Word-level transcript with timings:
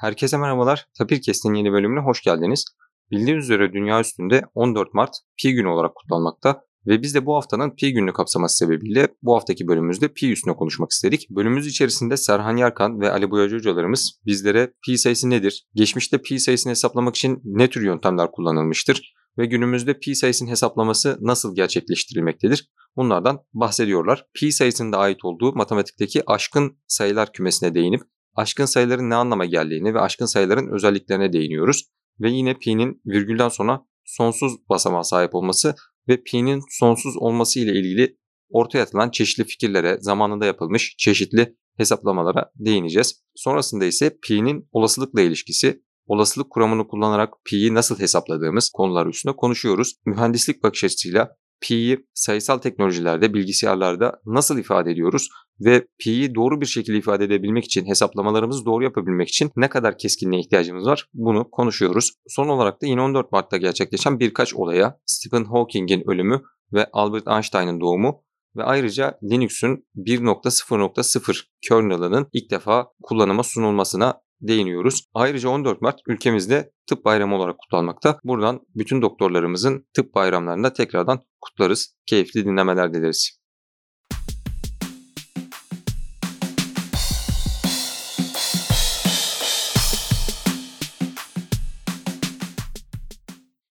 Herkese 0.00 0.36
merhabalar. 0.36 0.86
Tapir 0.98 1.22
Kest'in 1.22 1.54
yeni 1.54 1.72
bölümüne 1.72 2.00
hoş 2.00 2.22
geldiniz. 2.22 2.64
Bildiğiniz 3.10 3.44
üzere 3.44 3.72
dünya 3.72 4.00
üstünde 4.00 4.42
14 4.54 4.94
Mart 4.94 5.10
Pi 5.42 5.54
günü 5.54 5.68
olarak 5.68 5.94
kutlanmakta 5.94 6.62
ve 6.86 7.02
biz 7.02 7.14
de 7.14 7.26
bu 7.26 7.36
haftanın 7.36 7.70
Pi 7.70 7.92
gününü 7.92 8.12
kapsaması 8.12 8.56
sebebiyle 8.56 9.08
bu 9.22 9.34
haftaki 9.34 9.68
bölümümüzde 9.68 10.08
Pi 10.08 10.32
üstüne 10.32 10.54
konuşmak 10.54 10.90
istedik. 10.90 11.30
Bölümümüz 11.30 11.66
içerisinde 11.66 12.16
Serhan 12.16 12.56
Yarkan 12.56 13.00
ve 13.00 13.10
Ali 13.10 13.30
Boyacı 13.30 13.56
hocalarımız 13.56 14.20
bizlere 14.26 14.72
Pi 14.86 14.98
sayısı 14.98 15.30
nedir, 15.30 15.66
geçmişte 15.74 16.18
Pi 16.18 16.40
sayısını 16.40 16.70
hesaplamak 16.70 17.16
için 17.16 17.40
ne 17.44 17.70
tür 17.70 17.84
yöntemler 17.84 18.30
kullanılmıştır 18.30 19.14
ve 19.38 19.46
günümüzde 19.46 19.98
pi 19.98 20.14
sayısının 20.14 20.50
hesaplaması 20.50 21.18
nasıl 21.20 21.54
gerçekleştirilmektedir? 21.54 22.70
Bunlardan 22.96 23.40
bahsediyorlar. 23.54 24.26
Pi 24.34 24.52
sayısının 24.52 24.92
da 24.92 24.98
ait 24.98 25.24
olduğu 25.24 25.52
matematikteki 25.52 26.22
aşkın 26.26 26.78
sayılar 26.86 27.32
kümesine 27.32 27.74
değinip 27.74 28.02
aşkın 28.34 28.64
sayıların 28.64 29.10
ne 29.10 29.14
anlama 29.14 29.44
geldiğini 29.44 29.94
ve 29.94 30.00
aşkın 30.00 30.26
sayıların 30.26 30.74
özelliklerine 30.74 31.32
değiniyoruz. 31.32 31.84
Ve 32.20 32.30
yine 32.30 32.54
pi'nin 32.54 33.02
virgülden 33.06 33.48
sonra 33.48 33.80
sonsuz 34.04 34.52
basamağa 34.68 35.04
sahip 35.04 35.34
olması 35.34 35.74
ve 36.08 36.22
pi'nin 36.22 36.62
sonsuz 36.70 37.16
olması 37.16 37.60
ile 37.60 37.72
ilgili 37.72 38.16
ortaya 38.50 38.82
atılan 38.82 39.10
çeşitli 39.10 39.44
fikirlere, 39.44 39.98
zamanında 40.00 40.46
yapılmış 40.46 40.94
çeşitli 40.98 41.56
hesaplamalara 41.76 42.50
değineceğiz. 42.56 43.22
Sonrasında 43.34 43.84
ise 43.84 44.18
pi'nin 44.22 44.68
olasılıkla 44.72 45.20
ilişkisi, 45.20 45.82
olasılık 46.06 46.50
kuramını 46.50 46.88
kullanarak 46.88 47.34
pi'yi 47.44 47.74
nasıl 47.74 47.98
hesapladığımız 47.98 48.70
konular 48.70 49.06
üstünde 49.06 49.36
konuşuyoruz. 49.36 49.94
Mühendislik 50.06 50.62
bakış 50.62 50.84
açısıyla 50.84 51.36
pi'yi 51.60 52.06
sayısal 52.14 52.58
teknolojilerde, 52.58 53.34
bilgisayarlarda 53.34 54.20
nasıl 54.26 54.58
ifade 54.58 54.90
ediyoruz 54.90 55.28
ve 55.60 55.86
pi'yi 55.98 56.34
doğru 56.34 56.60
bir 56.60 56.66
şekilde 56.66 56.98
ifade 56.98 57.24
edebilmek 57.24 57.64
için, 57.64 57.86
hesaplamalarımızı 57.86 58.64
doğru 58.64 58.84
yapabilmek 58.84 59.28
için 59.28 59.50
ne 59.56 59.68
kadar 59.68 59.98
keskinliğe 59.98 60.40
ihtiyacımız 60.40 60.86
var 60.86 61.06
bunu 61.14 61.50
konuşuyoruz. 61.50 62.12
Son 62.28 62.48
olarak 62.48 62.82
da 62.82 62.86
yine 62.86 63.00
14 63.00 63.32
Mart'ta 63.32 63.56
gerçekleşen 63.56 64.20
birkaç 64.20 64.54
olaya 64.54 64.98
Stephen 65.06 65.44
Hawking'in 65.44 66.10
ölümü 66.10 66.42
ve 66.72 66.86
Albert 66.92 67.28
Einstein'ın 67.28 67.80
doğumu 67.80 68.22
ve 68.56 68.62
ayrıca 68.64 69.18
Linux'un 69.22 69.84
1.0.0 69.96 71.42
kernel'ının 71.68 72.28
ilk 72.32 72.50
defa 72.50 72.86
kullanıma 73.02 73.42
sunulmasına 73.42 74.20
değiniyoruz. 74.40 75.04
Ayrıca 75.14 75.48
14 75.48 75.82
Mart 75.82 76.00
ülkemizde 76.06 76.72
tıp 76.86 77.04
bayramı 77.04 77.36
olarak 77.36 77.58
kutlanmakta. 77.58 78.20
Buradan 78.24 78.60
bütün 78.74 79.02
doktorlarımızın 79.02 79.86
tıp 79.94 80.14
bayramlarında 80.14 80.72
tekrardan 80.72 81.20
kutlarız. 81.40 81.94
Keyifli 82.06 82.44
dinlemeler 82.44 82.94
dileriz. 82.94 83.40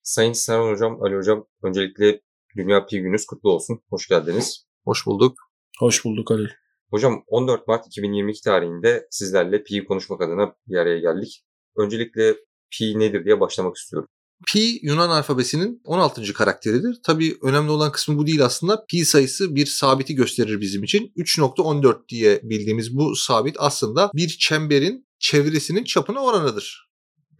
Sayın 0.03 0.33
Serhan 0.33 0.71
Hocam, 0.71 1.03
Ali 1.03 1.15
Hocam 1.15 1.45
öncelikle 1.63 2.21
Dünya 2.57 2.85
Pi 2.85 2.99
Günü'nüz 2.99 3.25
kutlu 3.25 3.51
olsun. 3.51 3.81
Hoş 3.89 4.07
geldiniz. 4.07 4.65
Hoş 4.85 5.05
bulduk. 5.05 5.37
Hoş 5.79 6.05
bulduk 6.05 6.31
Ali. 6.31 6.58
Hocam 6.91 7.23
14 7.27 7.67
Mart 7.67 7.87
2022 7.87 8.41
tarihinde 8.41 9.07
sizlerle 9.11 9.63
Pi'yi 9.63 9.85
konuşmak 9.85 10.21
adına 10.21 10.53
bir 10.67 10.77
araya 10.77 10.99
geldik. 10.99 11.43
Öncelikle 11.77 12.35
Pi 12.77 12.99
nedir 12.99 13.25
diye 13.25 13.39
başlamak 13.39 13.75
istiyorum. 13.75 14.07
Pi 14.47 14.79
Yunan 14.81 15.09
alfabesinin 15.09 15.81
16. 15.85 16.33
karakteridir. 16.33 16.99
Tabii 17.03 17.37
önemli 17.41 17.71
olan 17.71 17.91
kısmı 17.91 18.17
bu 18.17 18.27
değil 18.27 18.45
aslında. 18.45 18.85
Pi 18.89 19.05
sayısı 19.05 19.55
bir 19.55 19.65
sabiti 19.65 20.15
gösterir 20.15 20.61
bizim 20.61 20.83
için. 20.83 21.11
3.14 21.17 22.09
diye 22.09 22.39
bildiğimiz 22.43 22.97
bu 22.97 23.15
sabit 23.15 23.55
aslında 23.59 24.11
bir 24.13 24.27
çemberin 24.27 25.07
çevresinin 25.19 25.83
çapına 25.83 26.23
oranıdır. 26.23 26.88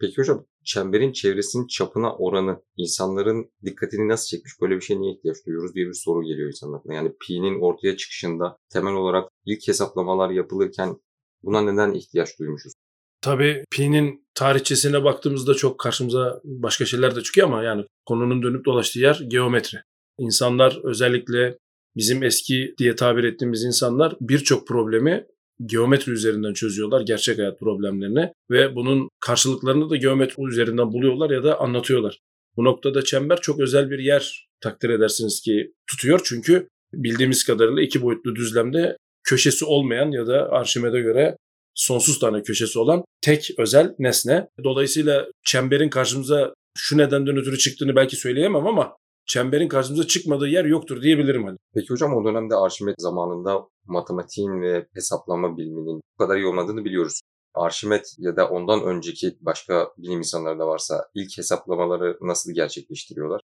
Peki 0.00 0.18
hocam 0.18 0.46
çemberin 0.64 1.12
çevresinin 1.12 1.66
çapına 1.66 2.16
oranı 2.16 2.62
insanların 2.76 3.50
dikkatini 3.64 4.08
nasıl 4.08 4.26
çekmiş? 4.26 4.52
Böyle 4.60 4.76
bir 4.76 4.80
şeye 4.80 5.00
niye 5.00 5.12
ihtiyaç 5.14 5.36
duyuyoruz 5.46 5.74
diye 5.74 5.86
bir 5.86 5.94
soru 5.94 6.22
geliyor 6.22 6.48
insanlarına. 6.48 6.94
Yani 6.94 7.12
pi'nin 7.26 7.60
ortaya 7.60 7.96
çıkışında 7.96 8.56
temel 8.72 8.94
olarak 8.94 9.30
ilk 9.46 9.68
hesaplamalar 9.68 10.30
yapılırken 10.30 10.96
buna 11.42 11.60
neden 11.60 11.94
ihtiyaç 11.94 12.38
duymuşuz? 12.38 12.72
Tabii 13.20 13.64
pi'nin 13.70 14.26
tarihçesine 14.34 15.04
baktığımızda 15.04 15.54
çok 15.54 15.80
karşımıza 15.80 16.40
başka 16.44 16.84
şeyler 16.84 17.16
de 17.16 17.22
çıkıyor 17.22 17.46
ama 17.46 17.62
yani 17.62 17.84
konunun 18.06 18.42
dönüp 18.42 18.64
dolaştığı 18.64 18.98
yer 18.98 19.20
geometri. 19.28 19.78
İnsanlar 20.18 20.80
özellikle 20.84 21.58
bizim 21.96 22.22
eski 22.22 22.74
diye 22.78 22.94
tabir 22.94 23.24
ettiğimiz 23.24 23.64
insanlar 23.64 24.16
birçok 24.20 24.66
problemi 24.66 25.26
geometri 25.66 26.12
üzerinden 26.12 26.52
çözüyorlar 26.52 27.00
gerçek 27.00 27.38
hayat 27.38 27.60
problemlerini 27.60 28.32
ve 28.50 28.74
bunun 28.74 29.08
karşılıklarını 29.20 29.90
da 29.90 29.96
geometri 29.96 30.42
üzerinden 30.42 30.92
buluyorlar 30.92 31.30
ya 31.30 31.44
da 31.44 31.60
anlatıyorlar. 31.60 32.18
Bu 32.56 32.64
noktada 32.64 33.04
çember 33.04 33.40
çok 33.40 33.60
özel 33.60 33.90
bir 33.90 33.98
yer 33.98 34.48
takdir 34.60 34.90
edersiniz 34.90 35.40
ki 35.40 35.72
tutuyor 35.90 36.20
çünkü 36.24 36.68
bildiğimiz 36.92 37.44
kadarıyla 37.44 37.82
iki 37.82 38.02
boyutlu 38.02 38.36
düzlemde 38.36 38.96
köşesi 39.24 39.64
olmayan 39.64 40.10
ya 40.10 40.26
da 40.26 40.50
Arşimed'e 40.50 41.00
göre 41.00 41.36
sonsuz 41.74 42.18
tane 42.18 42.42
köşesi 42.42 42.78
olan 42.78 43.04
tek 43.20 43.50
özel 43.58 43.94
nesne. 43.98 44.48
Dolayısıyla 44.64 45.26
çemberin 45.44 45.88
karşımıza 45.88 46.54
şu 46.78 46.98
nedenden 46.98 47.36
ötürü 47.36 47.58
çıktığını 47.58 47.96
belki 47.96 48.16
söyleyemem 48.16 48.66
ama 48.66 48.96
çemberin 49.30 49.68
karşımıza 49.68 50.06
çıkmadığı 50.06 50.48
yer 50.48 50.64
yoktur 50.64 51.02
diyebilirim 51.02 51.44
hani. 51.44 51.56
Peki 51.74 51.90
hocam 51.90 52.14
o 52.14 52.24
dönemde 52.24 52.54
Arşimet 52.54 52.94
zamanında 52.98 53.68
matematiğin 53.86 54.62
ve 54.62 54.86
hesaplama 54.94 55.56
biliminin 55.56 55.96
bu 55.96 56.24
kadar 56.24 56.36
iyi 56.36 56.46
olmadığını 56.46 56.84
biliyoruz. 56.84 57.20
Arşimet 57.54 58.14
ya 58.18 58.36
da 58.36 58.48
ondan 58.48 58.84
önceki 58.84 59.36
başka 59.40 59.88
bilim 59.98 60.18
insanları 60.18 60.58
da 60.58 60.66
varsa 60.66 61.04
ilk 61.14 61.38
hesaplamaları 61.38 62.18
nasıl 62.20 62.52
gerçekleştiriyorlar? 62.54 63.40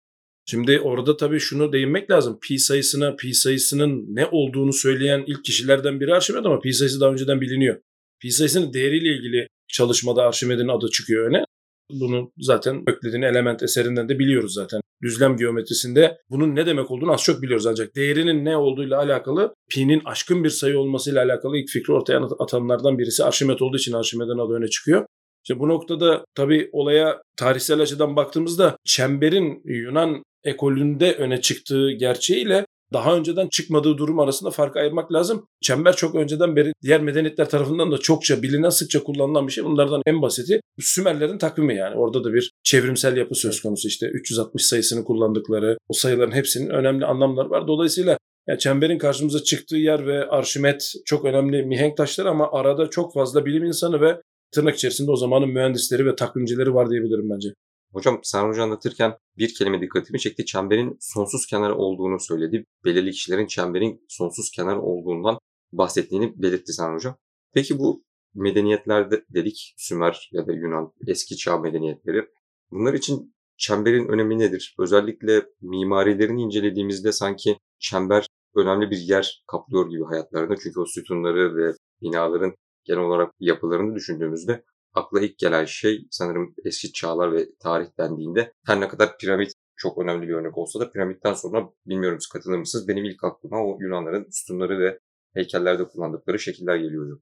Şimdi 0.47 0.81
orada 0.81 1.17
tabii 1.17 1.41
şunu 1.41 1.73
değinmek 1.73 2.11
lazım. 2.11 2.39
Pi 2.43 2.59
sayısına, 2.59 3.17
pi 3.17 3.35
sayısının 3.35 4.07
ne 4.09 4.27
olduğunu 4.27 4.73
söyleyen 4.73 5.25
ilk 5.27 5.45
kişilerden 5.45 6.01
biri 6.01 6.15
Arşimet 6.15 6.47
ama 6.47 6.61
pi 6.61 6.73
sayısı 6.73 7.01
daha 7.01 7.11
önceden 7.11 7.41
biliniyor. 7.41 7.81
Pi 8.21 8.31
sayısının 8.31 8.73
değeriyle 8.73 9.17
ilgili 9.17 9.47
çalışmada 9.69 10.23
Arşimed'in 10.23 10.69
adı 10.69 10.91
çıkıyor 10.91 11.31
öne. 11.31 11.45
Bunu 11.91 12.33
zaten 12.39 12.83
Öklid'in 12.87 13.23
element 13.23 13.63
eserinden 13.63 14.09
de 14.09 14.19
biliyoruz 14.19 14.55
zaten. 14.55 14.81
Düzlem 15.03 15.37
geometrisinde 15.37 16.19
bunun 16.31 16.57
ne 16.57 16.67
demek 16.67 16.91
olduğunu 16.91 17.13
az 17.13 17.23
çok 17.23 17.43
biliyoruz 17.43 17.67
ancak 17.67 17.97
değerinin 17.97 18.45
ne 18.45 18.57
olduğuyla 18.57 18.99
alakalı 18.99 19.55
pi'nin 19.71 20.03
aşkın 20.05 20.45
bir 20.45 20.51
sayı 20.51 20.79
olmasıyla 20.79 21.25
alakalı 21.25 21.59
ilk 21.59 21.69
fikri 21.69 21.93
ortaya 21.93 22.21
atanlardan 22.39 22.99
birisi 22.99 23.25
Arşimet 23.25 23.63
olduğu 23.63 23.77
için 23.77 23.93
Arşimed'in 23.93 24.39
adı 24.39 24.53
öne 24.53 24.69
çıkıyor. 24.69 25.07
İşte 25.45 25.59
bu 25.59 25.69
noktada 25.69 26.25
tabii 26.35 26.69
olaya 26.73 27.23
tarihsel 27.37 27.81
açıdan 27.81 28.17
baktığımızda 28.17 28.77
çemberin 28.85 29.63
Yunan 29.65 30.23
ekolünde 30.45 31.15
öne 31.15 31.41
çıktığı 31.41 31.93
gerçeğiyle 31.93 32.67
daha 32.93 33.17
önceden 33.17 33.49
çıkmadığı 33.49 33.99
durum 33.99 34.21
arasında 34.21 34.51
fark 34.51 34.77
ayırmak 34.77 35.13
lazım. 35.13 35.47
Çember 35.63 35.97
çok 35.97 36.15
önceden 36.15 36.57
beri 36.57 36.73
diğer 36.83 37.01
medeniyetler 37.01 37.49
tarafından 37.49 37.93
da 37.93 37.99
çokça 37.99 38.43
bilinen, 38.43 38.69
sıkça 38.69 39.03
kullanılan 39.03 39.47
bir 39.47 39.53
şey. 39.53 39.65
Bunlardan 39.65 40.03
en 40.07 40.23
basiti 40.23 40.61
Sümerlerin 40.81 41.39
takvimi 41.39 41.77
yani. 41.77 41.97
Orada 41.97 42.25
da 42.25 42.33
bir 42.33 42.53
çevrimsel 42.63 43.17
yapı 43.17 43.35
söz 43.35 43.61
konusu. 43.61 43.89
İşte 43.89 44.07
360 44.07 44.65
sayısını 44.65 45.05
kullandıkları, 45.05 45.79
o 45.89 45.95
sayıların 45.95 46.33
hepsinin 46.33 46.71
önemli 46.71 47.05
anlamları 47.05 47.51
var. 47.51 47.69
Dolayısıyla 47.69 48.19
yani 48.49 48.59
çemberin 48.59 48.99
karşımıza 48.99 49.43
çıktığı 49.43 49.77
yer 49.77 50.07
ve 50.07 50.27
Arşimet 50.29 50.93
çok 51.05 51.25
önemli 51.25 51.63
mihenk 51.63 51.97
taşları 51.97 52.29
ama 52.29 52.53
arada 52.53 52.91
çok 52.91 53.15
fazla 53.15 53.45
bilim 53.45 53.65
insanı 53.65 54.01
ve 54.01 54.21
tırnak 54.53 54.75
içerisinde 54.75 55.11
o 55.11 55.17
zamanın 55.17 55.49
mühendisleri 55.49 56.07
ve 56.07 56.17
takvimcileri 56.17 56.75
var 56.75 56.91
diyebilirim 56.91 57.31
bence. 57.31 57.49
Hocam 57.93 58.21
sen 58.23 58.49
Hoca 58.49 58.63
anlatırken 58.63 59.19
bir 59.39 59.55
kelime 59.55 59.81
dikkatimi 59.81 60.19
çekti. 60.21 60.45
Çemberin 60.45 60.97
sonsuz 61.01 61.47
kenar 61.47 61.71
olduğunu 61.71 62.21
söyledi. 62.21 62.67
Belirli 62.85 63.11
kişilerin 63.11 63.47
çemberin 63.47 64.05
sonsuz 64.09 64.51
kenar 64.51 64.77
olduğundan 64.77 65.39
bahsettiğini 65.73 66.43
belirtti 66.43 66.73
sen 66.73 66.95
Hocam. 66.95 67.17
Peki 67.55 67.79
bu 67.79 68.05
medeniyetlerde 68.35 69.25
dedik 69.31 69.75
Sümer 69.77 70.29
ya 70.33 70.47
da 70.47 70.53
Yunan 70.53 70.93
eski 71.07 71.37
çağ 71.37 71.59
medeniyetleri. 71.59 72.29
Bunlar 72.71 72.95
için 72.95 73.35
çemberin 73.57 74.09
önemi 74.09 74.39
nedir? 74.39 74.75
Özellikle 74.79 75.47
mimarilerini 75.61 76.43
incelediğimizde 76.43 77.13
sanki 77.13 77.59
çember 77.79 78.27
önemli 78.57 78.91
bir 78.91 78.99
yer 78.99 79.45
kaplıyor 79.47 79.91
gibi 79.91 80.05
hayatlarında. 80.05 80.57
Çünkü 80.57 80.81
o 80.81 80.87
sütunları 80.87 81.57
ve 81.57 81.73
binaların 82.03 82.55
genel 82.85 83.01
olarak 83.01 83.33
yapılarını 83.41 83.95
düşündüğümüzde 83.95 84.65
akla 84.95 85.21
ilk 85.21 85.39
gelen 85.39 85.65
şey 85.65 86.07
sanırım 86.11 86.55
eski 86.65 86.93
çağlar 86.93 87.33
ve 87.33 87.49
tarih 87.63 87.87
dendiğinde 87.99 88.53
her 88.67 88.81
ne 88.81 88.89
kadar 88.89 89.19
piramit 89.19 89.53
çok 89.77 89.99
önemli 89.99 90.29
bir 90.29 90.35
örnek 90.35 90.59
olsa 90.59 90.81
da 90.81 90.91
piramitten 90.91 91.35
sonra 91.35 91.69
bilmiyorum 91.87 92.21
siz 92.21 92.29
katılır 92.29 92.59
mısınız? 92.59 92.89
Benim 92.89 93.05
ilk 93.05 93.25
aklıma 93.25 93.65
o 93.65 93.79
Yunanların 93.81 94.27
sütunları 94.31 94.79
ve 94.79 94.99
heykellerde 95.35 95.89
kullandıkları 95.89 96.39
şekiller 96.39 96.77
geliyor. 96.77 97.21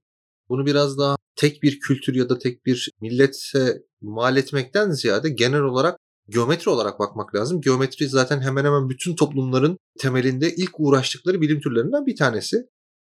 Bunu 0.49 0.67
biraz 0.67 0.99
daha 0.99 1.17
tek 1.37 1.63
bir 1.63 1.81
kültür 1.81 2.15
ya 2.15 2.29
da 2.29 2.39
tek 2.39 2.67
bir 2.67 2.91
milletse 3.01 3.83
mal 4.01 4.37
etmekten 4.37 4.91
ziyade 4.91 5.29
genel 5.29 5.63
olarak 5.63 5.99
geometri 6.29 6.71
olarak 6.71 6.99
bakmak 6.99 7.35
lazım. 7.35 7.61
Geometri 7.61 8.09
zaten 8.09 8.41
hemen 8.41 8.65
hemen 8.65 8.89
bütün 8.89 9.17
toplumların 9.17 9.79
temelinde 9.99 10.55
ilk 10.55 10.71
uğraştıkları 10.79 11.41
bilim 11.41 11.61
türlerinden 11.61 12.07
bir 12.07 12.17
tanesi. 12.17 12.57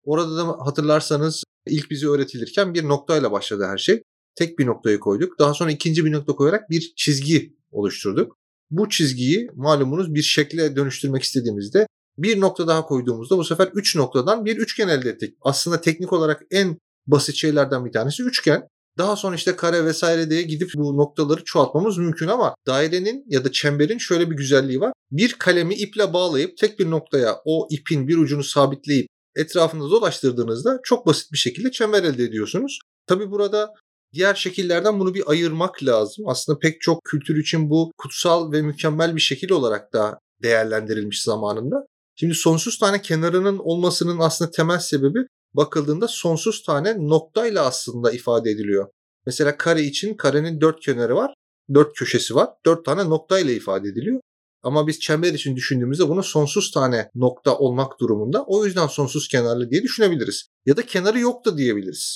Orada 0.04 0.38
da 0.38 0.48
hatırlarsanız 0.48 1.44
ilk 1.68 1.92
bize 1.92 2.08
öğretilirken 2.08 2.74
bir 2.74 2.88
noktayla 2.88 3.31
başladı 3.31 3.66
her 3.66 3.78
şey. 3.78 4.04
Tek 4.38 4.60
bir 4.60 4.66
noktayı 4.66 5.00
koyduk. 5.00 5.39
Daha 5.39 5.54
sonra 5.54 5.72
ikinci 5.72 6.06
bir 6.06 6.12
nokta 6.12 6.34
koyarak 6.34 6.69
bir 6.69 6.94
çizgi 6.95 7.57
oluşturduk. 7.72 8.38
Bu 8.72 8.89
çizgiyi 8.89 9.50
malumunuz 9.56 10.13
bir 10.13 10.22
şekle 10.22 10.75
dönüştürmek 10.75 11.24
istediğimizde 11.24 11.88
bir 12.18 12.42
nokta 12.42 12.68
daha 12.68 12.86
koyduğumuzda 12.86 13.38
bu 13.38 13.44
sefer 13.44 13.69
3 13.74 13.95
noktadan 13.95 14.45
bir 14.45 14.57
üçgen 14.57 14.88
elde 14.88 15.10
ettik. 15.10 15.38
Aslında 15.42 15.81
teknik 15.81 16.13
olarak 16.13 16.44
en 16.51 16.78
basit 17.07 17.36
şeylerden 17.36 17.86
bir 17.86 17.92
tanesi 17.92 18.24
üçgen. 18.24 18.68
Daha 18.98 19.16
sonra 19.16 19.36
işte 19.36 19.56
kare 19.56 19.86
vesaire 19.86 20.30
diye 20.30 20.42
gidip 20.42 20.72
bu 20.75 20.98
noktaları 20.98 21.44
çoğaltmamız 21.44 21.98
mümkün 21.98 22.28
ama 22.28 22.56
dairenin 22.68 23.25
ya 23.28 23.45
da 23.45 23.51
çemberin 23.51 23.98
şöyle 23.98 24.31
bir 24.31 24.36
güzelliği 24.36 24.80
var. 24.80 24.94
Bir 25.12 25.33
kalemi 25.33 25.75
iple 25.75 26.13
bağlayıp 26.13 26.57
tek 26.57 26.80
bir 26.80 26.90
noktaya 26.90 27.36
o 27.45 27.68
ipin 27.72 28.07
bir 28.07 28.18
ucunu 28.18 28.44
sabitleyip 28.44 29.07
etrafında 29.36 29.83
dolaştırdığınızda 29.83 30.80
çok 30.83 31.07
basit 31.07 31.31
bir 31.31 31.38
şekilde 31.38 31.72
çember 31.72 32.04
elde 32.04 32.24
ediyorsunuz. 32.24 32.80
Tabi 33.07 33.31
burada 33.31 33.74
diğer 34.13 34.36
şekillerden 34.36 35.00
bunu 35.00 35.13
bir 35.13 35.24
ayırmak 35.30 35.83
lazım. 35.83 36.27
Aslında 36.27 36.59
pek 36.59 36.81
çok 36.81 37.04
kültür 37.04 37.38
için 37.38 37.69
bu 37.69 37.92
kutsal 37.98 38.51
ve 38.51 38.62
mükemmel 38.62 39.15
bir 39.15 39.21
şekil 39.21 39.51
olarak 39.51 39.94
da 39.94 40.19
değerlendirilmiş 40.44 41.24
zamanında. 41.24 41.86
Şimdi 42.15 42.33
sonsuz 42.33 42.80
tane 42.80 43.01
kenarının 43.01 43.57
olmasının 43.57 44.19
aslında 44.19 44.51
temel 44.51 44.80
sebebi 44.80 45.19
bakıldığında 45.54 46.07
sonsuz 46.07 46.63
tane 46.63 46.95
noktayla 46.98 47.65
aslında 47.65 48.12
ifade 48.12 48.51
ediliyor. 48.51 48.88
Mesela 49.25 49.57
kare 49.57 49.81
için 49.81 50.13
karenin 50.13 50.62
dört 50.62 50.80
kenarı 50.80 51.15
var, 51.15 51.33
dört 51.74 51.94
köşesi 51.94 52.36
var, 52.36 52.50
dört 52.65 52.86
tane 52.86 53.09
noktayla 53.09 53.54
ifade 53.54 53.88
ediliyor. 53.88 54.19
Ama 54.63 54.88
biz 54.88 55.00
çember 55.00 55.33
için 55.33 55.56
düşündüğümüzde 55.56 56.09
bunu 56.09 56.24
sonsuz 56.24 56.71
tane 56.71 57.09
nokta 57.15 57.57
olmak 57.57 58.00
durumunda. 58.00 58.44
O 58.48 58.65
yüzden 58.65 58.88
sonsuz 58.88 59.27
kenarlı 59.27 59.69
diye 59.69 59.83
düşünebiliriz. 59.83 60.48
Ya 60.65 60.77
da 60.77 60.86
kenarı 60.86 61.19
yok 61.19 61.45
da 61.45 61.57
diyebiliriz. 61.57 62.15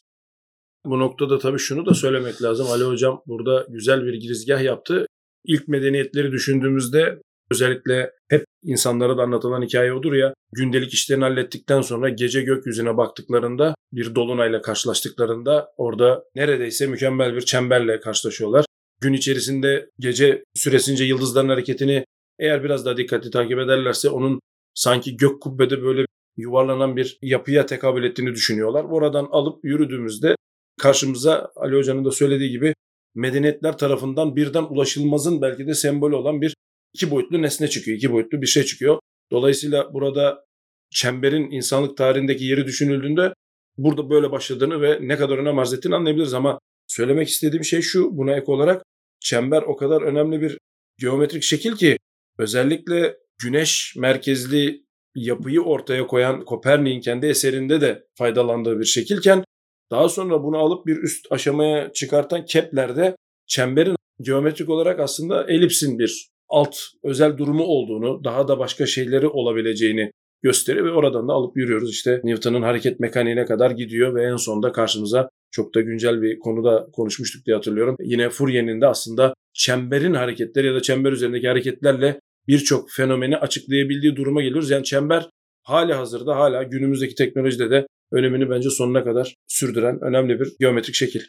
Bu 0.86 1.00
noktada 1.00 1.40
tabii 1.40 1.60
şunu 1.60 1.86
da 1.86 1.94
söylemek 1.94 2.42
lazım. 2.42 2.68
Ali 2.68 2.84
Hocam 2.84 3.22
burada 3.28 3.66
güzel 3.70 4.06
bir 4.06 4.14
girizgah 4.14 4.64
yaptı. 4.64 5.06
İlk 5.46 5.68
medeniyetleri 5.68 6.32
düşündüğümüzde 6.32 7.22
özellikle 7.52 8.12
hep 8.30 8.46
insanlara 8.64 9.18
da 9.18 9.24
anlatılan 9.24 9.62
hikaye 9.62 9.94
odur 9.94 10.14
ya. 10.14 10.34
Gündelik 10.54 10.94
işlerini 10.94 11.24
hallettikten 11.24 11.82
sonra 11.82 12.10
gece 12.10 12.42
gökyüzüne 12.42 12.98
baktıklarında 12.98 13.76
bir 13.94 14.16
dolunayla 14.16 14.62
karşılaştıklarında 14.62 15.72
orada 15.78 16.24
neredeyse 16.36 16.88
mükemmel 16.88 17.36
bir 17.36 17.42
çemberle 17.42 18.00
karşılaşıyorlar. 18.00 18.66
Gün 19.02 19.14
içerisinde 19.14 19.90
gece 20.00 20.44
süresince 20.56 21.04
yıldızların 21.04 21.50
hareketini 21.50 22.06
eğer 22.40 22.64
biraz 22.64 22.86
daha 22.86 22.98
dikkatli 22.98 23.32
takip 23.32 23.60
ederlerse 23.60 24.10
onun 24.10 24.40
sanki 24.76 25.18
gök 25.18 25.42
kubbede 25.42 25.82
böyle 25.82 26.06
yuvarlanan 26.38 26.96
bir 26.96 27.18
yapıya 27.22 27.66
tekabül 27.66 28.04
ettiğini 28.04 28.34
düşünüyorlar. 28.34 28.84
Oradan 28.84 29.28
alıp 29.32 29.66
yürüdüğümüzde 29.66 30.36
karşımıza 30.82 31.52
Ali 31.56 31.76
Hoca'nın 31.76 32.06
da 32.06 32.12
söylediği 32.12 32.52
gibi 32.52 32.74
medeniyetler 33.16 33.78
tarafından 33.78 34.36
birden 34.36 34.64
ulaşılmazın 34.64 35.42
belki 35.42 35.68
de 35.68 35.74
sembolü 35.74 36.16
olan 36.16 36.42
bir 36.42 36.56
iki 36.94 37.12
boyutlu 37.12 37.42
nesne 37.42 37.68
çıkıyor. 37.68 37.98
iki 37.98 38.12
boyutlu 38.12 38.42
bir 38.42 38.48
şey 38.48 38.64
çıkıyor. 38.64 39.00
Dolayısıyla 39.32 39.94
burada 39.94 40.46
çemberin 40.90 41.52
insanlık 41.52 41.98
tarihindeki 41.98 42.44
yeri 42.44 42.66
düşünüldüğünde 42.66 43.34
burada 43.78 44.10
böyle 44.10 44.32
başladığını 44.32 44.82
ve 44.82 45.00
ne 45.02 45.18
kadar 45.18 45.38
önem 45.38 45.60
arz 45.60 45.74
ettiğini 45.74 45.96
anlayabiliriz 45.96 46.34
ama 46.34 46.60
söylemek 46.88 47.30
istediğim 47.30 47.64
şey 47.64 47.82
şu 47.82 48.18
buna 48.18 48.36
ek 48.36 48.52
olarak 48.52 48.84
çember 49.20 49.62
o 49.62 49.76
kadar 49.76 50.02
önemli 50.02 50.42
bir 50.42 50.58
geometrik 51.00 51.44
şekil 51.44 51.76
ki 51.76 51.98
özellikle 52.38 53.18
güneş 53.44 53.96
merkezli 53.98 54.84
yapıyı 55.16 55.62
ortaya 55.62 56.08
koyan 56.08 56.46
Kopernik'in 56.46 57.02
kendi 57.02 57.26
eserinde 57.26 57.82
de 57.82 58.04
faydalandığı 58.18 58.80
bir 58.80 58.86
şekilken 58.86 59.44
daha 59.92 60.10
sonra 60.10 60.44
bunu 60.44 60.58
alıp 60.58 60.86
bir 60.86 60.98
üst 60.98 61.32
aşamaya 61.32 61.94
çıkartan 61.94 62.46
Kepler'de 62.46 63.16
çemberin 63.48 63.96
geometrik 64.22 64.70
olarak 64.70 65.00
aslında 65.00 65.46
elipsin 65.48 66.00
bir 66.00 66.28
alt 66.50 66.76
özel 67.04 67.38
durumu 67.38 67.64
olduğunu, 67.64 68.24
daha 68.24 68.48
da 68.48 68.60
başka 68.60 68.86
şeyleri 68.86 69.28
olabileceğini 69.28 70.12
gösteriyor 70.44 70.86
ve 70.86 70.92
oradan 70.92 71.28
da 71.28 71.34
alıp 71.34 71.58
yürüyoruz. 71.58 71.92
İşte 71.92 72.22
Newton'un 72.24 72.62
hareket 72.62 73.00
mekaniğine 73.00 73.46
kadar 73.46 73.72
gidiyor 73.72 74.16
ve 74.16 74.24
en 74.24 74.36
sonunda 74.36 74.72
karşımıza 74.72 75.30
çok 75.52 75.76
da 75.76 75.82
güncel 75.82 76.22
bir 76.22 76.40
konuda 76.40 76.88
konuşmuştuk 76.94 77.46
diye 77.46 77.56
hatırlıyorum. 77.56 77.96
Yine 78.00 78.30
Fourier'in 78.30 78.82
de 78.82 78.88
aslında 78.88 79.34
çemberin 79.54 80.14
hareketleri 80.14 80.68
ya 80.68 80.74
da 80.76 80.82
çember 80.82 81.12
üzerindeki 81.12 81.48
hareketlerle 81.48 82.20
birçok 82.48 82.92
fenomeni 82.92 83.38
açıklayabildiği 83.38 84.16
duruma 84.16 84.42
geliyoruz. 84.42 84.70
Yani 84.70 84.84
çember 84.84 85.30
hali 85.64 85.94
hazırda 85.94 86.36
hala 86.36 86.64
günümüzdeki 86.64 87.16
teknolojide 87.16 87.70
de 87.70 87.88
önemini 88.12 88.50
bence 88.50 88.70
sonuna 88.70 89.04
kadar 89.04 89.36
sürdüren 89.48 90.00
önemli 90.02 90.40
bir 90.40 90.56
geometrik 90.60 90.96
şekil. 90.96 91.22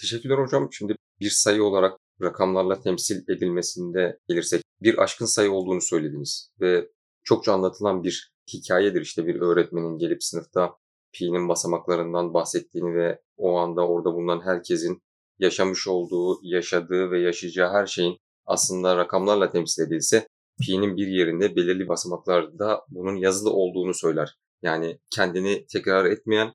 Teşekkürler 0.00 0.38
hocam. 0.38 0.68
Şimdi 0.72 0.96
bir 1.20 1.30
sayı 1.30 1.64
olarak 1.64 1.98
rakamlarla 2.22 2.80
temsil 2.80 3.28
edilmesinde 3.28 4.18
gelirsek 4.28 4.62
bir 4.82 5.02
aşkın 5.02 5.26
sayı 5.26 5.52
olduğunu 5.52 5.80
söylediniz 5.80 6.50
ve 6.60 6.88
çokça 7.24 7.52
anlatılan 7.52 8.04
bir 8.04 8.32
hikayedir 8.52 9.00
işte 9.00 9.26
bir 9.26 9.40
öğretmenin 9.40 9.98
gelip 9.98 10.24
sınıfta 10.24 10.76
pi'nin 11.12 11.48
basamaklarından 11.48 12.34
bahsettiğini 12.34 12.94
ve 12.94 13.20
o 13.36 13.56
anda 13.56 13.88
orada 13.88 14.14
bulunan 14.14 14.40
herkesin 14.44 15.02
yaşamış 15.38 15.88
olduğu, 15.88 16.38
yaşadığı 16.42 17.10
ve 17.10 17.20
yaşayacağı 17.20 17.72
her 17.72 17.86
şeyin 17.86 18.16
aslında 18.46 18.96
rakamlarla 18.96 19.50
temsil 19.50 19.82
edilse 19.82 20.28
pi'nin 20.60 20.96
bir 20.96 21.06
yerinde 21.06 21.56
belirli 21.56 21.88
basamaklarda 21.88 22.80
bunun 22.88 23.16
yazılı 23.16 23.50
olduğunu 23.50 23.94
söyler. 23.94 24.36
Yani 24.62 24.98
kendini 25.10 25.66
tekrar 25.66 26.04
etmeyen, 26.04 26.52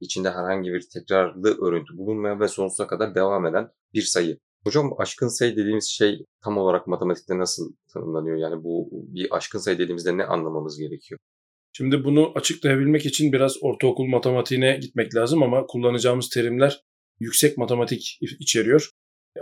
içinde 0.00 0.30
herhangi 0.30 0.72
bir 0.72 0.84
tekrarlı 0.94 1.66
örüntü 1.66 1.96
bulunmayan 1.96 2.40
ve 2.40 2.48
sonsuza 2.48 2.86
kadar 2.86 3.14
devam 3.14 3.46
eden 3.46 3.68
bir 3.94 4.02
sayı. 4.02 4.38
Hocam 4.64 4.94
aşkın 4.98 5.28
sayı 5.28 5.56
dediğimiz 5.56 5.86
şey 5.88 6.24
tam 6.44 6.58
olarak 6.58 6.86
matematikte 6.86 7.38
nasıl 7.38 7.72
tanımlanıyor? 7.92 8.36
Yani 8.36 8.64
bu 8.64 8.88
bir 8.92 9.36
aşkın 9.36 9.58
sayı 9.58 9.78
dediğimizde 9.78 10.16
ne 10.16 10.24
anlamamız 10.24 10.78
gerekiyor? 10.78 11.18
Şimdi 11.72 12.04
bunu 12.04 12.32
açıklayabilmek 12.34 13.06
için 13.06 13.32
biraz 13.32 13.56
ortaokul 13.62 14.06
matematiğine 14.06 14.76
gitmek 14.76 15.14
lazım 15.14 15.42
ama 15.42 15.66
kullanacağımız 15.66 16.28
terimler 16.28 16.80
yüksek 17.20 17.58
matematik 17.58 18.18
içeriyor. 18.40 18.90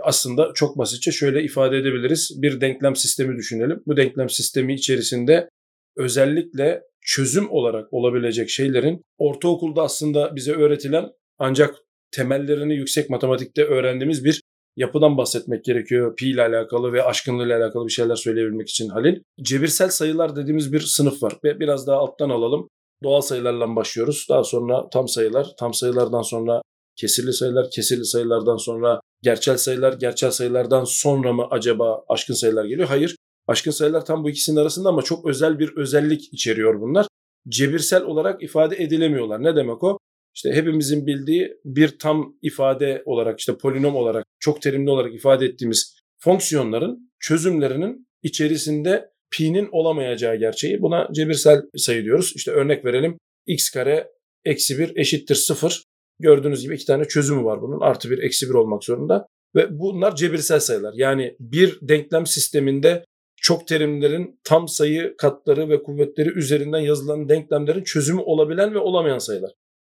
Aslında 0.03 0.51
çok 0.53 0.77
basitçe 0.77 1.11
şöyle 1.11 1.43
ifade 1.43 1.77
edebiliriz. 1.77 2.41
Bir 2.41 2.61
denklem 2.61 2.95
sistemi 2.95 3.37
düşünelim. 3.37 3.83
Bu 3.85 3.97
denklem 3.97 4.29
sistemi 4.29 4.73
içerisinde 4.73 5.49
özellikle 5.97 6.83
çözüm 7.01 7.51
olarak 7.51 7.93
olabilecek 7.93 8.49
şeylerin 8.49 9.01
ortaokulda 9.17 9.81
aslında 9.81 10.35
bize 10.35 10.51
öğretilen 10.51 11.09
ancak 11.39 11.75
temellerini 12.11 12.75
yüksek 12.75 13.09
matematikte 13.09 13.63
öğrendiğimiz 13.63 14.25
bir 14.25 14.41
yapıdan 14.75 15.17
bahsetmek 15.17 15.63
gerekiyor. 15.63 16.15
Pi 16.15 16.29
ile 16.29 16.41
alakalı 16.41 16.93
ve 16.93 17.03
aşkınlığı 17.03 17.45
ile 17.45 17.55
alakalı 17.55 17.87
bir 17.87 17.91
şeyler 17.91 18.15
söyleyebilmek 18.15 18.69
için 18.69 18.89
Halil. 18.89 19.19
Cebirsel 19.41 19.89
sayılar 19.89 20.35
dediğimiz 20.35 20.73
bir 20.73 20.79
sınıf 20.79 21.23
var. 21.23 21.33
Ve 21.43 21.59
biraz 21.59 21.87
daha 21.87 21.97
alttan 21.97 22.29
alalım. 22.29 22.67
Doğal 23.03 23.21
sayılarla 23.21 23.75
başlıyoruz. 23.75 24.25
Daha 24.29 24.43
sonra 24.43 24.89
tam 24.89 25.07
sayılar. 25.07 25.47
Tam 25.59 25.73
sayılardan 25.73 26.21
sonra 26.21 26.61
kesirli 26.95 27.33
sayılar. 27.33 27.69
Kesirli 27.71 28.05
sayılardan 28.05 28.57
sonra 28.57 28.99
gerçel 29.23 29.57
sayılar. 29.57 29.93
Gerçel 29.93 30.31
sayılardan 30.31 30.83
sonra 30.83 31.33
mı 31.33 31.47
acaba 31.51 32.03
aşkın 32.09 32.33
sayılar 32.33 32.65
geliyor? 32.65 32.87
Hayır. 32.87 33.15
Aşkın 33.47 33.71
sayılar 33.71 34.05
tam 34.05 34.23
bu 34.23 34.29
ikisinin 34.29 34.57
arasında 34.57 34.89
ama 34.89 35.01
çok 35.01 35.25
özel 35.25 35.59
bir 35.59 35.77
özellik 35.77 36.33
içeriyor 36.33 36.81
bunlar. 36.81 37.07
Cebirsel 37.49 38.03
olarak 38.03 38.43
ifade 38.43 38.75
edilemiyorlar. 38.83 39.43
Ne 39.43 39.55
demek 39.55 39.83
o? 39.83 39.97
İşte 40.35 40.51
hepimizin 40.51 41.07
bildiği 41.07 41.57
bir 41.65 41.99
tam 41.99 42.35
ifade 42.41 43.03
olarak 43.05 43.39
işte 43.39 43.57
polinom 43.57 43.95
olarak 43.95 44.25
çok 44.39 44.61
terimli 44.61 44.89
olarak 44.89 45.13
ifade 45.13 45.45
ettiğimiz 45.45 45.95
fonksiyonların 46.19 47.11
çözümlerinin 47.19 48.07
içerisinde 48.23 49.09
pi'nin 49.31 49.69
olamayacağı 49.71 50.35
gerçeği. 50.35 50.81
Buna 50.81 51.07
cebirsel 51.13 51.61
sayı 51.77 52.03
diyoruz. 52.03 52.33
İşte 52.35 52.51
örnek 52.51 52.85
verelim. 52.85 53.17
x 53.45 53.69
kare 53.69 54.11
eksi 54.45 54.79
1 54.79 54.95
eşittir 54.95 55.35
0. 55.35 55.83
Gördüğünüz 56.19 56.61
gibi 56.61 56.75
iki 56.75 56.85
tane 56.85 57.05
çözümü 57.05 57.43
var 57.43 57.61
bunun. 57.61 57.79
Artı 57.79 58.09
1 58.09 58.17
eksi 58.17 58.49
1 58.49 58.53
olmak 58.53 58.83
zorunda. 58.83 59.27
Ve 59.55 59.79
bunlar 59.79 60.15
cebirsel 60.15 60.59
sayılar. 60.59 60.93
Yani 60.95 61.35
bir 61.39 61.79
denklem 61.81 62.25
sisteminde 62.25 63.05
çok 63.41 63.67
terimlerin 63.67 64.39
tam 64.43 64.67
sayı 64.67 65.15
katları 65.17 65.69
ve 65.69 65.83
kuvvetleri 65.83 66.29
üzerinden 66.29 66.79
yazılan 66.79 67.29
denklemlerin 67.29 67.83
çözümü 67.83 68.21
olabilen 68.21 68.73
ve 68.73 68.79
olamayan 68.79 69.17
sayılar. 69.17 69.51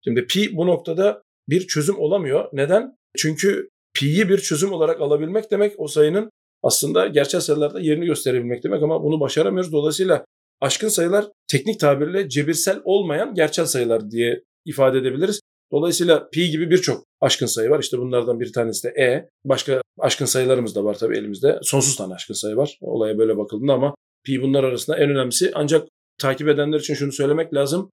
Şimdi 0.03 0.27
pi 0.27 0.58
bu 0.58 0.67
noktada 0.67 1.22
bir 1.50 1.67
çözüm 1.67 2.00
olamıyor. 2.00 2.50
Neden? 2.53 2.98
Çünkü 3.17 3.69
pi'yi 3.93 4.29
bir 4.29 4.38
çözüm 4.38 4.74
olarak 4.74 5.01
alabilmek 5.01 5.51
demek 5.51 5.74
o 5.77 5.88
sayının 5.88 6.29
aslında 6.63 7.08
gerçel 7.08 7.41
sayılarda 7.41 7.79
yerini 7.79 8.05
gösterebilmek 8.05 8.63
demek 8.63 8.84
ama 8.84 9.03
bunu 9.03 9.19
başaramıyoruz. 9.19 9.72
Dolayısıyla 9.72 10.25
aşkın 10.62 10.88
sayılar 10.88 11.25
teknik 11.48 11.79
tabirle 11.79 12.29
cebirsel 12.29 12.81
olmayan 12.84 13.34
gerçel 13.34 13.65
sayılar 13.65 14.12
diye 14.12 14.43
ifade 14.65 14.98
edebiliriz. 14.98 15.41
Dolayısıyla 15.72 16.30
pi 16.30 16.50
gibi 16.50 16.70
birçok 16.70 17.04
aşkın 17.22 17.46
sayı 17.46 17.70
var. 17.70 17.80
İşte 17.80 17.98
bunlardan 17.98 18.40
bir 18.40 18.54
tanesi 18.54 18.88
de 18.88 19.02
e. 19.04 19.30
Başka 19.46 19.82
aşkın 20.00 20.26
sayılarımız 20.26 20.76
da 20.76 20.84
var 20.84 20.98
tabii 20.98 21.18
elimizde. 21.18 21.60
Sonsuz 21.64 21.96
tane 21.96 22.14
aşkın 22.14 22.34
sayı 22.34 22.56
var. 22.56 22.78
Olaya 22.82 23.18
böyle 23.18 23.38
bakıldığında 23.38 23.74
ama 23.74 23.96
pi 24.26 24.42
bunlar 24.42 24.64
arasında 24.64 24.98
en 24.98 25.10
önemlisi. 25.10 25.52
Ancak 25.54 25.88
takip 26.22 26.48
edenler 26.48 26.80
için 26.80 26.94
şunu 26.94 27.12
söylemek 27.12 27.54
lazım 27.54 27.90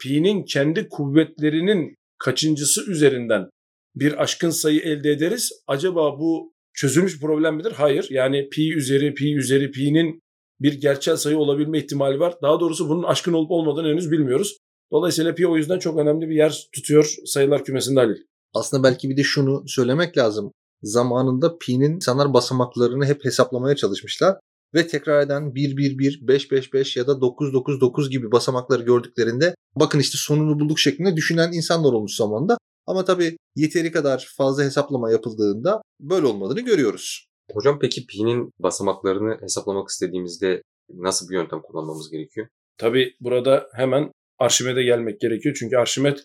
pi'nin 0.00 0.44
kendi 0.44 0.88
kuvvetlerinin 0.88 1.94
kaçıncısı 2.18 2.90
üzerinden 2.90 3.50
bir 3.94 4.22
aşkın 4.22 4.50
sayı 4.50 4.80
elde 4.80 5.10
ederiz. 5.10 5.52
Acaba 5.66 6.18
bu 6.18 6.52
çözülmüş 6.74 7.20
problem 7.20 7.56
midir? 7.56 7.72
Hayır. 7.72 8.06
Yani 8.10 8.48
pi 8.48 8.74
üzeri 8.74 9.14
pi 9.14 9.36
üzeri 9.36 9.70
pi'nin 9.70 10.20
bir 10.60 10.72
gerçel 10.72 11.16
sayı 11.16 11.38
olabilme 11.38 11.78
ihtimali 11.78 12.20
var. 12.20 12.34
Daha 12.42 12.60
doğrusu 12.60 12.88
bunun 12.88 13.02
aşkın 13.02 13.32
olup 13.32 13.50
olmadığını 13.50 13.88
henüz 13.88 14.10
bilmiyoruz. 14.10 14.56
Dolayısıyla 14.92 15.34
pi 15.34 15.46
o 15.46 15.56
yüzden 15.56 15.78
çok 15.78 15.98
önemli 15.98 16.28
bir 16.28 16.34
yer 16.34 16.68
tutuyor 16.72 17.14
sayılar 17.24 17.64
kümesinde 17.64 18.00
Halil. 18.00 18.22
Aslında 18.54 18.82
belki 18.82 19.10
bir 19.10 19.16
de 19.16 19.22
şunu 19.22 19.64
söylemek 19.66 20.18
lazım. 20.18 20.52
Zamanında 20.82 21.58
pi'nin 21.58 21.94
insanlar 21.94 22.34
basamaklarını 22.34 23.04
hep 23.04 23.24
hesaplamaya 23.24 23.76
çalışmışlar 23.76 24.36
ve 24.74 24.86
tekrar 24.86 25.22
eden 25.22 25.54
1 25.54 25.76
1 25.76 25.98
1 25.98 26.28
5 26.28 26.52
5 26.52 26.72
5 26.72 26.96
ya 26.96 27.06
da 27.06 27.20
9 27.20 27.52
9 27.52 27.80
9 27.80 28.10
gibi 28.10 28.32
basamakları 28.32 28.82
gördüklerinde 28.82 29.54
bakın 29.76 29.98
işte 29.98 30.18
sonunu 30.18 30.60
bulduk 30.60 30.78
şeklinde 30.78 31.16
düşünen 31.16 31.52
insanlar 31.52 31.92
olmuş 31.92 32.16
zamanda. 32.16 32.58
Ama 32.86 33.04
tabii 33.04 33.36
yeteri 33.56 33.92
kadar 33.92 34.28
fazla 34.36 34.62
hesaplama 34.62 35.10
yapıldığında 35.10 35.82
böyle 36.00 36.26
olmadığını 36.26 36.60
görüyoruz. 36.60 37.26
Hocam 37.52 37.78
peki 37.80 38.06
pi'nin 38.06 38.50
basamaklarını 38.58 39.38
hesaplamak 39.40 39.88
istediğimizde 39.88 40.62
nasıl 40.94 41.28
bir 41.28 41.34
yöntem 41.34 41.62
kullanmamız 41.62 42.10
gerekiyor? 42.10 42.46
Tabii 42.78 43.14
burada 43.20 43.66
hemen 43.72 44.12
Arşimed'e 44.40 44.82
gelmek 44.82 45.20
gerekiyor. 45.20 45.56
Çünkü 45.58 45.76
Arşimed 45.76 46.18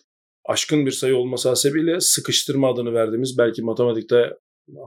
aşkın 0.44 0.86
bir 0.86 0.90
sayı 0.90 1.16
olması 1.16 1.48
hasebiyle 1.48 2.00
sıkıştırma 2.00 2.72
adını 2.72 2.94
verdiğimiz 2.94 3.38
belki 3.38 3.62
matematikte 3.62 4.30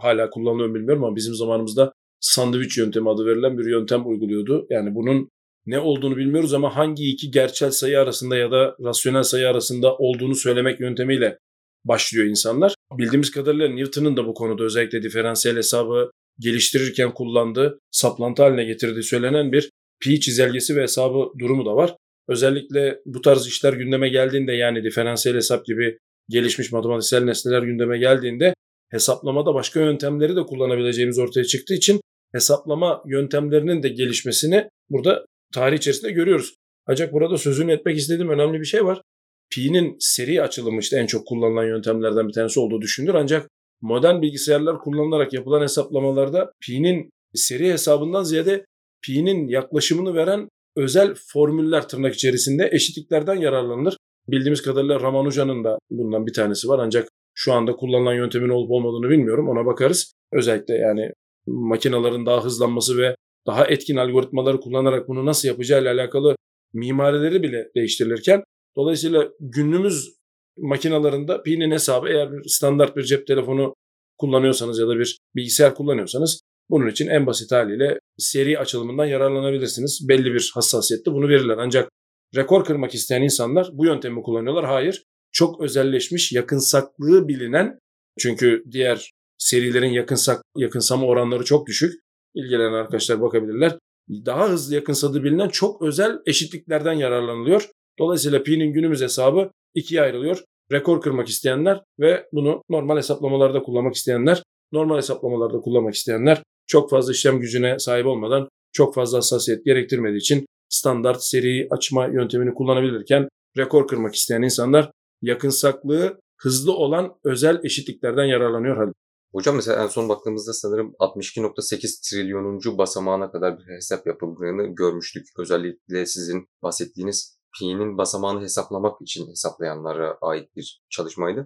hala 0.02 0.30
kullanılıyor 0.30 0.74
bilmiyorum 0.74 1.04
ama 1.04 1.16
bizim 1.16 1.36
zamanımızda 1.36 1.94
sandviç 2.20 2.78
yöntemi 2.78 3.10
adı 3.10 3.26
verilen 3.26 3.58
bir 3.58 3.66
yöntem 3.66 4.08
uyguluyordu. 4.08 4.68
Yani 4.70 4.96
bunun 4.96 5.30
ne 5.66 5.80
olduğunu 5.80 6.18
bilmiyoruz 6.18 6.54
ama 6.54 6.76
hangi 6.76 7.10
iki 7.10 7.32
gerçel 7.32 7.72
sayı 7.72 8.00
arasında 8.00 8.38
ya 8.38 8.52
da 8.52 8.76
rasyonel 8.84 9.24
sayı 9.24 9.50
arasında 9.50 9.96
olduğunu 9.98 10.36
söylemek 10.36 10.80
yöntemiyle 10.80 11.38
başlıyor 11.86 12.26
insanlar. 12.26 12.76
Bildiğimiz 12.98 13.32
kadarıyla 13.32 13.70
Newton'un 13.70 14.18
da 14.18 14.26
bu 14.28 14.34
konuda 14.34 14.64
özellikle 14.64 15.04
diferansiyel 15.04 15.58
hesabı 15.58 16.12
geliştirirken 16.40 17.14
kullandığı, 17.14 17.80
saplantı 17.92 18.44
haline 18.44 18.64
getirdiği 18.64 19.04
söylenen 19.04 19.52
bir 19.52 19.70
pi 20.02 20.20
çizelgesi 20.20 20.76
ve 20.76 20.82
hesabı 20.82 21.40
durumu 21.40 21.66
da 21.66 21.76
var. 21.76 21.96
Özellikle 22.30 23.00
bu 23.06 23.22
tarz 23.22 23.48
işler 23.48 23.74
gündeme 23.74 24.10
geldiğinde 24.10 24.52
yani 24.52 24.84
diferansiyel 24.84 25.36
hesap 25.36 25.66
gibi 25.66 25.98
gelişmiş 26.30 26.72
matematiksel 26.72 27.24
nesneler 27.24 27.64
gündeme 27.64 27.98
geldiğinde 27.98 28.54
hesaplamada 28.90 29.54
başka 29.54 29.80
yöntemleri 29.80 30.36
de 30.36 30.42
kullanabileceğimiz 30.42 31.20
ortaya 31.20 31.44
çıktığı 31.44 31.74
için 31.74 32.02
hesaplama 32.32 33.04
yöntemlerinin 33.08 33.84
de 33.84 33.90
gelişmesini 33.90 34.70
burada 34.90 35.26
tarih 35.54 35.78
içerisinde 35.78 36.12
görüyoruz. 36.12 36.54
Ancak 36.88 37.14
burada 37.14 37.38
sözünü 37.38 37.72
etmek 37.72 37.98
istediğim 37.98 38.30
önemli 38.30 38.60
bir 38.60 38.66
şey 38.66 38.86
var. 38.86 39.02
Pi'nin 39.50 39.96
seri 40.00 40.42
açılımı 40.42 40.80
işte 40.80 40.98
en 40.98 41.06
çok 41.06 41.28
kullanılan 41.28 41.66
yöntemlerden 41.66 42.28
bir 42.28 42.34
tanesi 42.34 42.60
olduğu 42.60 42.82
düşünülür. 42.82 43.14
Ancak 43.14 43.50
modern 43.82 44.22
bilgisayarlar 44.22 44.80
kullanılarak 44.80 45.34
yapılan 45.34 45.62
hesaplamalarda 45.62 46.52
pi'nin 46.62 47.10
seri 47.34 47.72
hesabından 47.72 48.24
ziyade 48.24 48.66
pi'nin 49.02 49.48
yaklaşımını 49.48 50.16
veren 50.16 50.50
özel 50.76 51.14
formüller 51.28 51.88
tırnak 51.88 52.16
içerisinde 52.16 52.70
eşitliklerden 52.72 53.36
yararlanılır. 53.36 53.98
Bildiğimiz 54.28 54.62
kadarıyla 54.62 55.00
Ramanuja'nın 55.00 55.64
da 55.64 55.80
bundan 55.90 56.28
bir 56.28 56.34
tanesi 56.34 56.68
var 56.68 56.80
ancak 56.80 57.10
şu 57.34 57.54
anda 57.54 57.76
kullanılan 57.76 58.14
yöntemin 58.14 58.50
olup 58.50 58.72
olmadığını 58.72 59.10
bilmiyorum. 59.10 59.50
Ona 59.50 59.66
bakarız. 59.66 60.14
Özellikle 60.34 60.74
yani 60.74 61.12
makinelerin 61.48 62.26
daha 62.26 62.44
hızlanması 62.44 62.98
ve 62.98 63.16
daha 63.48 63.66
etkin 63.66 63.96
algoritmaları 63.96 64.60
kullanarak 64.60 65.08
bunu 65.08 65.26
nasıl 65.26 65.48
yapacağı 65.48 65.82
ile 65.82 65.90
alakalı 65.90 66.36
mimarileri 66.74 67.44
bile 67.44 67.70
değiştirilirken 67.76 68.44
dolayısıyla 68.78 69.30
günümüz 69.40 70.20
makinalarında 70.58 71.44
pinin 71.44 71.72
hesabı 71.72 72.10
eğer 72.10 72.32
bir 72.32 72.44
standart 72.50 72.96
bir 72.96 73.04
cep 73.04 73.28
telefonu 73.28 73.74
kullanıyorsanız 74.18 74.80
ya 74.80 74.88
da 74.88 75.00
bir 75.00 75.20
bilgisayar 75.36 75.76
kullanıyorsanız 75.76 76.42
bunun 76.70 76.88
için 76.88 77.08
en 77.08 77.26
basit 77.26 77.52
haliyle 77.52 78.00
seri 78.18 78.60
açılımından 78.60 79.06
yararlanabilirsiniz. 79.06 80.06
Belli 80.10 80.34
bir 80.34 80.52
hassasiyette 80.54 81.12
bunu 81.12 81.28
verirler. 81.30 81.58
Ancak 81.58 81.90
rekor 82.36 82.66
kırmak 82.66 82.94
isteyen 82.94 83.22
insanlar 83.22 83.70
bu 83.74 83.86
yöntemi 83.86 84.22
kullanıyorlar. 84.22 84.66
Hayır. 84.66 85.04
Çok 85.32 85.62
özelleşmiş, 85.62 86.32
yakınsaklığı 86.32 87.28
bilinen 87.28 87.80
çünkü 88.20 88.64
diğer 88.72 89.12
serilerin 89.38 89.90
yakınsak, 89.90 90.42
yakınsama 90.58 91.06
oranları 91.06 91.44
çok 91.44 91.68
düşük. 91.68 91.94
İlgilenen 92.36 92.74
arkadaşlar 92.74 93.22
bakabilirler. 93.22 93.78
Daha 94.10 94.50
hızlı 94.50 94.76
yakınsadığı 94.76 95.24
bilinen 95.24 95.50
çok 95.50 95.82
özel 95.82 96.12
eşitliklerden 96.26 96.94
yararlanılıyor. 96.94 97.70
Dolayısıyla 98.00 98.44
pi'nin 98.44 98.74
günümüz 98.74 99.02
hesabı 99.02 99.52
ikiye 99.76 100.02
ayrılıyor. 100.02 100.44
Rekor 100.72 101.02
kırmak 101.02 101.28
isteyenler 101.28 101.82
ve 102.00 102.26
bunu 102.34 102.62
normal 102.70 102.98
hesaplamalarda 102.98 103.62
kullanmak 103.62 103.96
isteyenler, 103.96 104.44
normal 104.72 104.98
hesaplamalarda 104.98 105.58
kullanmak 105.58 105.94
isteyenler 105.94 106.44
çok 106.70 106.90
fazla 106.90 107.12
işlem 107.12 107.40
gücüne 107.40 107.80
sahip 107.80 108.06
olmadan 108.06 108.50
çok 108.74 108.96
fazla 108.96 109.18
hassasiyet 109.18 109.66
gerektirmediği 109.66 110.20
için 110.20 110.46
standart 110.70 111.24
seri 111.24 111.68
açma 111.72 112.08
yöntemini 112.08 112.54
kullanabilirken 112.54 113.30
rekor 113.58 113.88
kırmak 113.88 114.16
isteyen 114.16 114.42
insanlar 114.42 114.92
yakınsaklığı 115.22 116.20
hızlı 116.38 116.74
olan 116.74 117.16
özel 117.24 117.60
eşitliklerden 117.64 118.26
yararlanıyor 118.26 118.78
hadi. 118.78 118.92
Hocam 119.32 119.56
mesela 119.56 119.84
en 119.84 119.88
son 119.88 120.10
baktığımızda 120.10 120.54
sanırım 120.54 120.96
62.8 121.00 122.10
trilyonuncu 122.10 122.78
basamağına 122.78 123.32
kadar 123.32 123.60
bir 123.60 123.68
hesap 123.76 124.08
yapıldığını 124.08 124.76
görmüştük. 124.76 125.28
Özellikle 125.38 126.06
sizin 126.06 126.48
bahsettiğiniz 126.64 127.40
pi'nin 127.60 127.98
basamağını 127.98 128.42
hesaplamak 128.42 129.02
için 129.02 129.30
hesaplayanlara 129.30 130.18
ait 130.22 130.56
bir 130.56 130.82
çalışmaydı. 130.90 131.46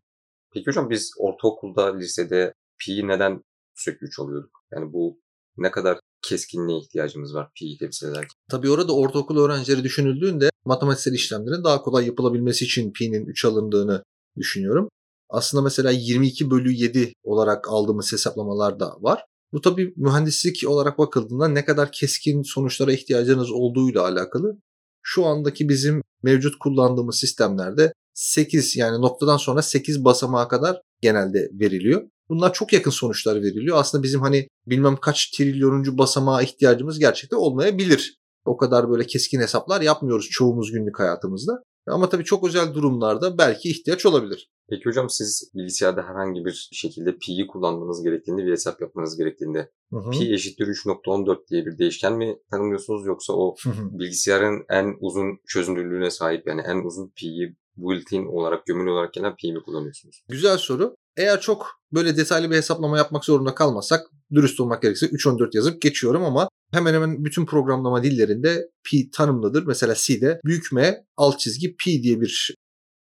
Peki 0.53 0.67
hocam 0.67 0.89
biz 0.89 1.13
ortaokulda, 1.19 1.95
lisede 1.97 2.53
pi'yi 2.79 3.07
neden 3.07 3.43
sürekli 3.75 4.05
3 4.05 4.19
alıyorduk? 4.19 4.62
Yani 4.75 4.93
bu 4.93 5.19
ne 5.57 5.71
kadar 5.71 5.99
keskinliğe 6.21 6.79
ihtiyacımız 6.79 7.35
var 7.35 7.49
pi'yi 7.55 7.77
temsil 7.77 8.07
ederken. 8.07 8.29
Tabii 8.51 8.69
orada 8.69 8.95
ortaokul 8.95 9.37
öğrencileri 9.37 9.83
düşünüldüğünde 9.83 10.49
matematiksel 10.65 11.13
işlemlerin 11.13 11.63
daha 11.63 11.81
kolay 11.81 12.05
yapılabilmesi 12.05 12.65
için 12.65 12.91
pi'nin 12.91 13.25
3 13.25 13.45
alındığını 13.45 14.03
düşünüyorum. 14.37 14.89
Aslında 15.29 15.63
mesela 15.63 15.91
22 15.91 16.51
bölü 16.51 16.71
7 16.71 17.13
olarak 17.23 17.69
aldığımız 17.69 18.13
hesaplamalar 18.13 18.79
da 18.79 18.95
var. 18.99 19.25
Bu 19.53 19.61
tabii 19.61 19.93
mühendislik 19.97 20.63
olarak 20.67 20.97
bakıldığında 20.97 21.47
ne 21.47 21.65
kadar 21.65 21.91
keskin 21.91 22.41
sonuçlara 22.41 22.91
ihtiyacınız 22.91 23.51
olduğuyla 23.51 24.01
alakalı. 24.01 24.57
Şu 25.01 25.25
andaki 25.25 25.69
bizim 25.69 26.01
mevcut 26.23 26.59
kullandığımız 26.59 27.19
sistemlerde 27.19 27.93
8 28.13 28.75
yani 28.75 29.01
noktadan 29.01 29.37
sonra 29.37 29.61
8 29.61 30.05
basamağa 30.05 30.47
kadar 30.47 30.81
genelde 31.01 31.49
veriliyor. 31.53 32.09
Bunlar 32.29 32.53
çok 32.53 32.73
yakın 32.73 32.91
sonuçlar 32.91 33.35
veriliyor. 33.35 33.77
Aslında 33.77 34.03
bizim 34.03 34.21
hani 34.21 34.47
bilmem 34.67 34.97
kaç 35.01 35.31
trilyonuncu 35.31 35.97
basamağa 35.97 36.41
ihtiyacımız 36.41 36.99
gerçekten 36.99 37.37
olmayabilir. 37.37 38.17
O 38.45 38.57
kadar 38.57 38.89
böyle 38.89 39.05
keskin 39.05 39.39
hesaplar 39.39 39.81
yapmıyoruz 39.81 40.29
çoğumuz 40.31 40.71
günlük 40.71 40.99
hayatımızda. 40.99 41.63
Ama 41.87 42.09
tabii 42.09 42.23
çok 42.23 42.47
özel 42.47 42.73
durumlarda 42.73 43.37
belki 43.37 43.69
ihtiyaç 43.69 44.05
olabilir. 44.05 44.49
Peki 44.69 44.85
hocam 44.85 45.09
siz 45.09 45.51
bilgisayarda 45.55 46.03
herhangi 46.03 46.45
bir 46.45 46.69
şekilde 46.71 47.17
pi'yi 47.17 47.47
kullanmanız 47.47 48.03
gerektiğinde 48.03 48.45
bir 48.45 48.51
hesap 48.51 48.81
yapmanız 48.81 49.17
gerektiğinde 49.17 49.69
hı 49.91 49.99
hı. 49.99 50.09
pi 50.09 50.33
eşittir 50.33 50.67
3.14 50.67 51.47
diye 51.49 51.65
bir 51.65 51.77
değişken 51.77 52.13
mi 52.13 52.37
tanımlıyorsunuz 52.51 53.05
yoksa 53.05 53.33
o 53.33 53.55
hı 53.63 53.69
hı. 53.69 53.99
bilgisayarın 53.99 54.65
en 54.69 54.95
uzun 54.99 55.39
çözünürlüğüne 55.47 56.09
sahip 56.09 56.47
yani 56.47 56.61
en 56.61 56.85
uzun 56.85 57.11
pi'yi 57.15 57.55
built-in 57.77 58.25
olarak 58.25 58.65
gömülü 58.65 58.89
olarak 58.89 59.13
gelen 59.13 59.35
pi 59.35 59.53
mi 59.53 59.63
kullanıyorsunuz? 59.65 60.23
Güzel 60.29 60.57
soru. 60.57 60.95
Eğer 61.17 61.41
çok 61.41 61.67
böyle 61.93 62.17
detaylı 62.17 62.51
bir 62.51 62.55
hesaplama 62.55 62.97
yapmak 62.97 63.25
zorunda 63.25 63.55
kalmasak 63.55 64.07
dürüst 64.33 64.59
olmak 64.59 64.81
gerekirse 64.81 65.05
3.14 65.05 65.49
yazıp 65.53 65.81
geçiyorum 65.81 66.23
ama 66.23 66.49
hemen 66.71 66.93
hemen 66.93 67.25
bütün 67.25 67.45
programlama 67.45 68.03
dillerinde 68.03 68.69
pi 68.83 69.09
tanımlıdır. 69.11 69.63
Mesela 69.67 69.93
C'de 69.97 70.39
büyük 70.45 70.71
M 70.71 71.05
alt 71.17 71.39
çizgi 71.39 71.75
pi 71.75 72.03
diye 72.03 72.21
bir 72.21 72.55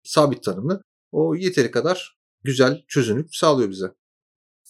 sabit 0.04 0.44
tanımlı. 0.44 0.82
O 1.12 1.34
yeteri 1.34 1.70
kadar 1.70 2.16
güzel 2.44 2.84
çözünürlük 2.88 3.36
sağlıyor 3.36 3.70
bize. 3.70 3.86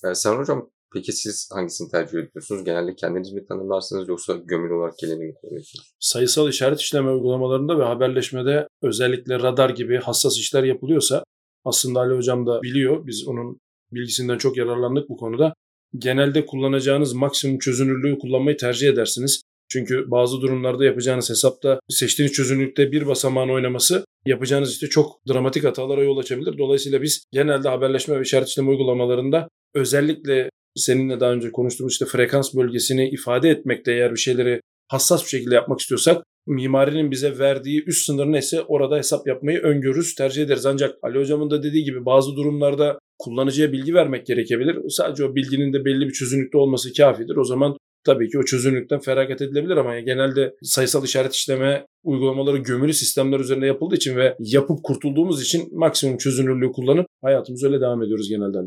Ee, 0.05 0.15
Sen 0.15 0.37
hocam 0.37 0.71
peki 0.93 1.13
siz 1.13 1.49
hangisini 1.53 1.91
tercih 1.91 2.19
ediyorsunuz? 2.19 2.65
Genelde 2.65 2.95
kendiniz 2.95 3.33
mi 3.33 3.47
tanımlarsınız 3.47 4.09
yoksa 4.09 4.33
gömülü 4.45 4.75
olarak 4.75 4.99
geleni 4.99 5.25
mi 5.25 5.35
kullanıyorsunuz? 5.35 5.95
Sayısal 6.01 6.49
işaret 6.49 6.81
işleme 6.81 7.11
uygulamalarında 7.11 7.79
ve 7.79 7.85
haberleşmede 7.85 8.67
özellikle 8.83 9.35
radar 9.39 9.71
gibi 9.71 9.97
hassas 9.97 10.39
işler 10.39 10.65
yapılıyorsa 10.65 11.25
aslında 11.65 12.01
Ali 12.01 12.15
Hocam 12.15 12.47
da 12.47 12.63
biliyor. 12.63 13.07
Biz 13.07 13.29
onun 13.29 13.61
bilgisinden 13.93 14.39
çok 14.39 14.57
yararlandık 14.57 15.09
bu 15.09 15.17
konuda. 15.17 15.55
Genelde 15.99 16.47
kullanacağınız 16.47 17.13
maksimum 17.13 17.59
çözünürlüğü 17.59 18.19
kullanmayı 18.19 18.57
tercih 18.57 18.89
edersiniz. 18.89 19.43
Çünkü 19.69 20.11
bazı 20.11 20.41
durumlarda 20.41 20.85
yapacağınız 20.85 21.31
hesapta 21.31 21.81
seçtiğiniz 21.89 22.33
çözünürlükte 22.33 22.93
bir 22.93 23.07
basamağın 23.07 23.49
oynaması 23.49 24.05
yapacağınız 24.27 24.73
işte 24.73 24.87
çok 24.87 25.21
dramatik 25.29 25.65
hatalara 25.65 26.03
yol 26.03 26.19
açabilir. 26.19 26.59
Dolayısıyla 26.59 27.03
biz 27.03 27.25
genelde 27.33 27.69
haberleşme 27.69 28.19
ve 28.19 28.23
işaret 28.23 28.49
işleme 28.49 28.71
uygulamalarında 28.71 29.49
özellikle 29.75 30.51
seninle 30.77 31.21
daha 31.21 31.33
önce 31.33 31.53
konuştuğumuz 31.53 31.93
işte 31.93 32.07
frekans 32.07 32.55
bölgesini 32.55 33.09
ifade 33.09 33.51
etmekte 33.51 33.93
eğer 33.93 34.13
bir 34.13 34.21
şeyleri 34.21 34.61
hassas 34.89 35.25
bir 35.25 35.29
şekilde 35.29 35.55
yapmak 35.55 35.81
istiyorsak 35.81 36.25
mimarinin 36.51 37.11
bize 37.11 37.39
verdiği 37.39 37.85
üst 37.87 38.07
sınır 38.07 38.27
neyse 38.27 38.63
orada 38.63 38.97
hesap 38.97 39.27
yapmayı 39.27 39.59
öngörürüz, 39.59 40.15
tercih 40.15 40.43
ederiz. 40.43 40.67
Ancak 40.67 40.99
Ali 41.03 41.19
Hocam'ın 41.19 41.51
da 41.51 41.63
dediği 41.63 41.85
gibi 41.85 42.07
bazı 42.07 42.37
durumlarda 42.37 42.99
kullanıcıya 43.19 43.73
bilgi 43.73 43.95
vermek 43.95 44.27
gerekebilir. 44.27 44.79
Sadece 44.89 45.25
o 45.25 45.35
bilginin 45.35 45.73
de 45.73 45.85
belli 45.85 46.07
bir 46.07 46.13
çözünürlükte 46.13 46.59
olması 46.59 46.93
kafidir. 46.93 47.37
O 47.37 47.45
zaman 47.45 47.77
tabii 48.05 48.29
ki 48.29 48.39
o 48.39 48.43
çözünürlükten 48.43 49.01
feragat 49.01 49.43
edilebilir 49.43 49.77
ama 49.77 50.01
genelde 50.01 50.55
sayısal 50.63 51.05
işaret 51.05 51.35
işleme 51.35 51.87
uygulamaları 52.03 52.57
gömülü 52.57 52.93
sistemler 52.93 53.41
üzerinde 53.41 53.67
yapıldığı 53.67 53.95
için 53.95 54.17
ve 54.17 54.37
yapıp 54.39 54.85
kurtulduğumuz 54.85 55.43
için 55.43 55.79
maksimum 55.79 56.19
çözünürlüğü 56.19 56.73
kullanıp 56.73 57.07
hayatımıza 57.23 57.67
öyle 57.67 57.81
devam 57.81 58.03
ediyoruz 58.03 58.29
genelde. 58.29 58.59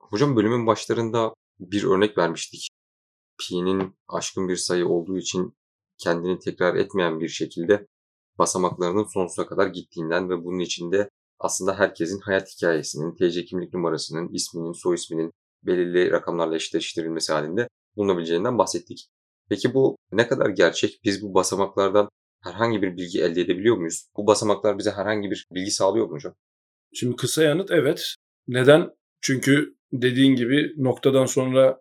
Hocam 0.00 0.36
bölümün 0.36 0.66
başlarında 0.66 1.34
bir 1.60 1.84
örnek 1.84 2.18
vermiştik. 2.18 2.68
Pi'nin 3.40 3.94
aşkın 4.08 4.48
bir 4.48 4.56
sayı 4.56 4.86
olduğu 4.86 5.18
için 5.18 5.52
kendini 6.02 6.38
tekrar 6.38 6.74
etmeyen 6.74 7.20
bir 7.20 7.28
şekilde 7.28 7.86
basamaklarının 8.38 9.04
sonsuza 9.04 9.46
kadar 9.46 9.66
gittiğinden 9.66 10.30
ve 10.30 10.44
bunun 10.44 10.58
içinde 10.58 11.08
aslında 11.38 11.78
herkesin 11.78 12.20
hayat 12.20 12.48
hikayesinin, 12.56 13.14
TC 13.14 13.44
kimlik 13.44 13.74
numarasının, 13.74 14.28
isminin, 14.32 14.72
soy 14.72 14.94
isminin 14.94 15.30
belirli 15.62 16.10
rakamlarla 16.10 16.56
eşleştirilmesi 16.56 17.32
halinde 17.32 17.68
bulunabileceğinden 17.96 18.58
bahsettik. 18.58 19.08
Peki 19.48 19.74
bu 19.74 19.96
ne 20.12 20.28
kadar 20.28 20.50
gerçek? 20.50 21.00
Biz 21.04 21.22
bu 21.22 21.34
basamaklardan 21.34 22.08
herhangi 22.42 22.82
bir 22.82 22.96
bilgi 22.96 23.22
elde 23.22 23.40
edebiliyor 23.40 23.76
muyuz? 23.76 24.06
Bu 24.16 24.26
basamaklar 24.26 24.78
bize 24.78 24.90
herhangi 24.90 25.30
bir 25.30 25.46
bilgi 25.54 25.70
sağlıyor 25.70 26.06
mu 26.06 26.12
hocam? 26.12 26.34
Şimdi 26.94 27.16
kısa 27.16 27.42
yanıt 27.42 27.70
evet. 27.70 28.14
Neden? 28.48 28.90
Çünkü 29.20 29.74
dediğin 29.92 30.36
gibi 30.36 30.74
noktadan 30.76 31.26
sonra 31.26 31.80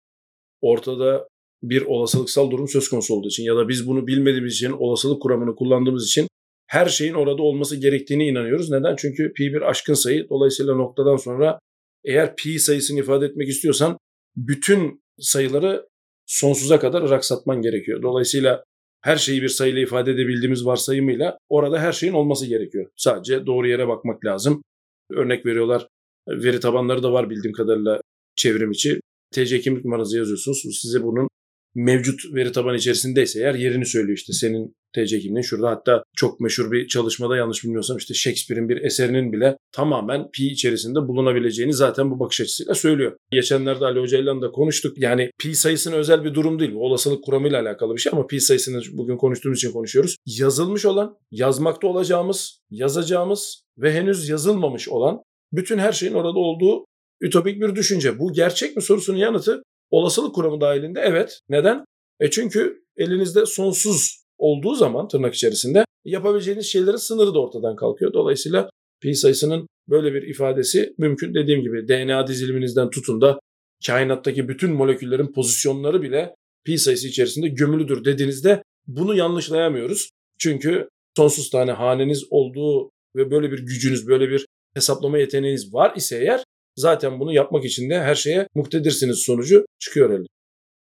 ortada 0.61 1.27
bir 1.63 1.81
olasılıksal 1.81 2.51
durum 2.51 2.67
söz 2.67 2.89
konusu 2.89 3.13
olduğu 3.13 3.27
için 3.27 3.43
ya 3.43 3.55
da 3.55 3.67
biz 3.69 3.87
bunu 3.87 4.07
bilmediğimiz 4.07 4.53
için 4.53 4.71
olasılık 4.71 5.21
kuramını 5.21 5.55
kullandığımız 5.55 6.07
için 6.07 6.27
her 6.67 6.85
şeyin 6.85 7.13
orada 7.13 7.41
olması 7.41 7.75
gerektiğine 7.75 8.27
inanıyoruz. 8.27 8.71
Neden? 8.71 8.95
Çünkü 8.95 9.33
pi 9.33 9.53
bir 9.53 9.61
aşkın 9.61 9.93
sayı. 9.93 10.29
Dolayısıyla 10.29 10.75
noktadan 10.75 11.17
sonra 11.17 11.59
eğer 12.05 12.35
pi 12.35 12.59
sayısını 12.59 12.99
ifade 12.99 13.25
etmek 13.25 13.49
istiyorsan 13.49 13.97
bütün 14.35 15.01
sayıları 15.19 15.87
sonsuza 16.25 16.79
kadar 16.79 17.09
raksatman 17.09 17.61
gerekiyor. 17.61 18.01
Dolayısıyla 18.01 18.63
her 19.01 19.17
şeyi 19.17 19.41
bir 19.41 19.49
sayıyla 19.49 19.81
ifade 19.81 20.11
edebildiğimiz 20.11 20.65
varsayımıyla 20.65 21.37
orada 21.49 21.79
her 21.79 21.91
şeyin 21.91 22.13
olması 22.13 22.45
gerekiyor. 22.45 22.89
Sadece 22.95 23.45
doğru 23.45 23.67
yere 23.67 23.87
bakmak 23.87 24.25
lazım. 24.25 24.63
Örnek 25.11 25.45
veriyorlar. 25.45 25.87
Veri 26.27 26.59
tabanları 26.59 27.03
da 27.03 27.13
var 27.13 27.29
bildiğim 27.29 27.53
kadarıyla 27.53 28.01
çevrim 28.35 28.71
içi. 28.71 28.99
TC 29.31 29.59
kimlik 29.59 29.85
numaranızı 29.85 30.17
yazıyorsunuz. 30.17 30.79
Size 30.81 31.03
bunun 31.03 31.27
mevcut 31.75 32.35
veri 32.35 32.51
tabanı 32.51 32.77
içerisindeyse 32.77 33.39
eğer 33.39 33.55
yerini 33.55 33.85
söylüyor 33.85 34.17
işte 34.17 34.33
senin 34.33 34.75
TC 34.93 35.19
kimliğin 35.19 35.41
şurada. 35.41 35.69
Hatta 35.69 36.03
çok 36.15 36.39
meşhur 36.39 36.71
bir 36.71 36.87
çalışmada 36.87 37.37
yanlış 37.37 37.63
bilmiyorsam 37.63 37.97
işte 37.97 38.13
Shakespeare'in 38.13 38.69
bir 38.69 38.81
eserinin 38.81 39.33
bile 39.33 39.57
tamamen 39.71 40.31
pi 40.31 40.47
içerisinde 40.47 40.99
bulunabileceğini 40.99 41.73
zaten 41.73 42.11
bu 42.11 42.19
bakış 42.19 42.41
açısıyla 42.41 42.75
söylüyor. 42.75 43.17
Geçenlerde 43.31 43.85
Ali 43.85 43.99
Hoca 43.99 44.17
ile 44.17 44.41
de 44.41 44.51
konuştuk. 44.51 44.97
Yani 44.97 45.31
pi 45.39 45.55
sayısının 45.55 45.95
özel 45.95 46.23
bir 46.23 46.33
durum 46.33 46.59
değil. 46.59 46.73
Bu 46.73 46.85
olasılık 46.85 47.23
kuramıyla 47.23 47.61
alakalı 47.61 47.95
bir 47.95 48.01
şey 48.01 48.11
ama 48.13 48.27
pi 48.27 48.41
sayısını 48.41 48.81
bugün 48.91 49.17
konuştuğumuz 49.17 49.57
için 49.57 49.71
konuşuyoruz. 49.71 50.15
Yazılmış 50.25 50.85
olan, 50.85 51.17
yazmakta 51.31 51.87
olacağımız, 51.87 52.59
yazacağımız 52.69 53.63
ve 53.77 53.93
henüz 53.93 54.29
yazılmamış 54.29 54.89
olan 54.89 55.21
bütün 55.53 55.77
her 55.77 55.91
şeyin 55.91 56.13
orada 56.13 56.39
olduğu 56.39 56.85
ütopik 57.21 57.61
bir 57.61 57.75
düşünce. 57.75 58.19
Bu 58.19 58.33
gerçek 58.33 58.75
mi 58.75 58.81
sorusunun 58.81 59.17
yanıtı 59.17 59.63
olasılık 59.91 60.35
kuramı 60.35 60.61
dahilinde 60.61 60.99
evet. 60.99 61.39
Neden? 61.49 61.85
E 62.19 62.29
çünkü 62.29 62.81
elinizde 62.97 63.45
sonsuz 63.45 64.23
olduğu 64.37 64.75
zaman 64.75 65.07
tırnak 65.07 65.33
içerisinde 65.33 65.85
yapabileceğiniz 66.05 66.65
şeylerin 66.65 66.97
sınırı 66.97 67.33
da 67.33 67.39
ortadan 67.39 67.75
kalkıyor. 67.75 68.13
Dolayısıyla 68.13 68.69
pi 69.01 69.15
sayısının 69.15 69.67
böyle 69.89 70.13
bir 70.13 70.21
ifadesi 70.21 70.93
mümkün. 70.97 71.33
Dediğim 71.33 71.61
gibi 71.61 71.87
DNA 71.87 72.27
diziliminizden 72.27 72.89
tutun 72.89 73.21
da 73.21 73.39
kainattaki 73.87 74.47
bütün 74.47 74.71
moleküllerin 74.71 75.33
pozisyonları 75.33 76.01
bile 76.01 76.35
pi 76.65 76.77
sayısı 76.77 77.07
içerisinde 77.07 77.47
gömülüdür 77.47 78.05
dediğinizde 78.05 78.63
bunu 78.87 79.15
yanlışlayamıyoruz. 79.15 80.09
Çünkü 80.39 80.89
sonsuz 81.17 81.49
tane 81.49 81.71
haneniz 81.71 82.23
olduğu 82.29 82.89
ve 83.15 83.31
böyle 83.31 83.51
bir 83.51 83.59
gücünüz, 83.59 84.07
böyle 84.07 84.29
bir 84.29 84.45
hesaplama 84.73 85.17
yeteneğiniz 85.17 85.73
var 85.73 85.95
ise 85.95 86.17
eğer 86.17 86.43
zaten 86.75 87.19
bunu 87.19 87.33
yapmak 87.33 87.65
için 87.65 87.89
de 87.89 88.01
her 88.01 88.15
şeye 88.15 88.47
muktedirsiniz 88.55 89.17
sonucu 89.17 89.65
çıkıyor 89.79 90.09
elde. 90.09 90.27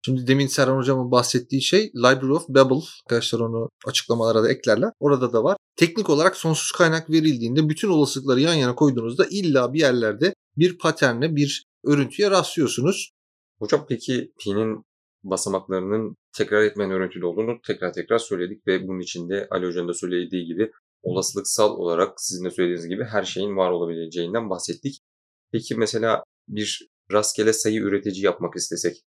Şimdi 0.04 0.26
demin 0.26 0.46
Serhan 0.46 0.76
Hocam'ın 0.76 1.10
bahsettiği 1.10 1.62
şey 1.62 1.92
Library 1.94 2.32
of 2.32 2.48
Babel. 2.48 2.80
Arkadaşlar 3.04 3.40
onu 3.40 3.68
açıklamalara 3.86 4.42
da 4.42 4.52
eklerler. 4.52 4.90
Orada 5.00 5.32
da 5.32 5.44
var. 5.44 5.56
Teknik 5.76 6.10
olarak 6.10 6.36
sonsuz 6.36 6.72
kaynak 6.72 7.10
verildiğinde 7.10 7.68
bütün 7.68 7.88
olasılıkları 7.88 8.40
yan 8.40 8.54
yana 8.54 8.74
koyduğunuzda 8.74 9.26
illa 9.30 9.72
bir 9.72 9.80
yerlerde 9.80 10.34
bir 10.56 10.78
paterne, 10.78 11.36
bir 11.36 11.64
örüntüye 11.84 12.30
rastlıyorsunuz. 12.30 13.10
Hocam 13.58 13.86
peki 13.88 14.32
pi'nin 14.38 14.84
basamaklarının 15.22 16.16
tekrar 16.36 16.62
etmeyen 16.62 16.92
örüntülü 16.92 17.26
olduğunu 17.26 17.60
tekrar 17.66 17.92
tekrar 17.92 18.18
söyledik 18.18 18.66
ve 18.66 18.88
bunun 18.88 19.00
içinde 19.00 19.48
Ali 19.50 19.66
Hoca'nın 19.66 19.88
da 19.88 19.94
söylediği 19.94 20.46
gibi 20.46 20.70
olasılıksal 21.02 21.70
olarak 21.70 22.20
sizin 22.20 22.44
de 22.44 22.50
söylediğiniz 22.50 22.88
gibi 22.88 23.04
her 23.04 23.22
şeyin 23.22 23.56
var 23.56 23.70
olabileceğinden 23.70 24.50
bahsettik. 24.50 25.00
Peki 25.54 25.74
mesela 25.74 26.24
bir 26.48 26.88
rastgele 27.12 27.52
sayı 27.52 27.80
üretici 27.80 28.24
yapmak 28.24 28.56
istesek 28.56 29.02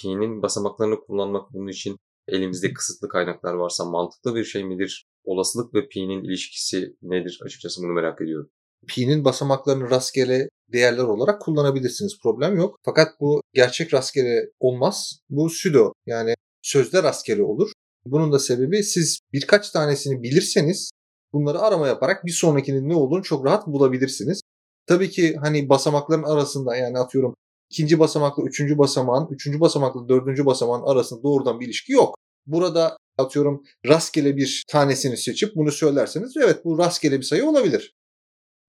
pi'nin 0.00 0.42
basamaklarını 0.42 1.00
kullanmak 1.00 1.52
bunun 1.52 1.68
için 1.68 1.96
elimizde 2.28 2.72
kısıtlı 2.72 3.08
kaynaklar 3.08 3.54
varsa 3.54 3.84
mantıklı 3.84 4.34
bir 4.34 4.44
şey 4.44 4.64
midir? 4.64 5.06
Olasılık 5.24 5.74
ve 5.74 5.88
pi'nin 5.88 6.24
ilişkisi 6.24 6.96
nedir? 7.02 7.40
Açıkçası 7.44 7.82
bunu 7.82 7.92
merak 7.92 8.20
ediyorum. 8.20 8.50
Pi'nin 8.86 9.24
basamaklarını 9.24 9.90
rastgele 9.90 10.48
değerler 10.72 11.04
olarak 11.04 11.42
kullanabilirsiniz. 11.42 12.18
Problem 12.22 12.56
yok. 12.56 12.78
Fakat 12.84 13.08
bu 13.20 13.42
gerçek 13.54 13.94
rastgele 13.94 14.50
olmaz. 14.60 15.18
Bu 15.30 15.46
pseudo 15.46 15.92
yani 16.06 16.34
sözde 16.62 17.02
rastgele 17.02 17.42
olur. 17.42 17.72
Bunun 18.06 18.32
da 18.32 18.38
sebebi 18.38 18.82
siz 18.82 19.18
birkaç 19.32 19.70
tanesini 19.70 20.22
bilirseniz 20.22 20.90
bunları 21.32 21.58
arama 21.58 21.86
yaparak 21.88 22.24
bir 22.24 22.32
sonrakinin 22.32 22.88
ne 22.88 22.94
olduğunu 22.94 23.22
çok 23.22 23.46
rahat 23.46 23.66
bulabilirsiniz. 23.66 24.40
Tabii 24.86 25.10
ki 25.10 25.36
hani 25.40 25.68
basamakların 25.68 26.22
arasında 26.22 26.76
yani 26.76 26.98
atıyorum 26.98 27.34
ikinci 27.70 27.98
basamakla 27.98 28.42
üçüncü 28.42 28.78
basamağın, 28.78 29.28
üçüncü 29.30 29.60
basamakla 29.60 30.08
dördüncü 30.08 30.46
basamağın 30.46 30.82
arasında 30.86 31.22
doğrudan 31.22 31.60
bir 31.60 31.66
ilişki 31.66 31.92
yok. 31.92 32.14
Burada 32.46 32.96
atıyorum 33.18 33.62
rastgele 33.86 34.36
bir 34.36 34.64
tanesini 34.68 35.16
seçip 35.16 35.56
bunu 35.56 35.72
söylerseniz 35.72 36.36
evet 36.36 36.64
bu 36.64 36.78
rastgele 36.78 37.18
bir 37.18 37.24
sayı 37.24 37.44
olabilir. 37.44 37.94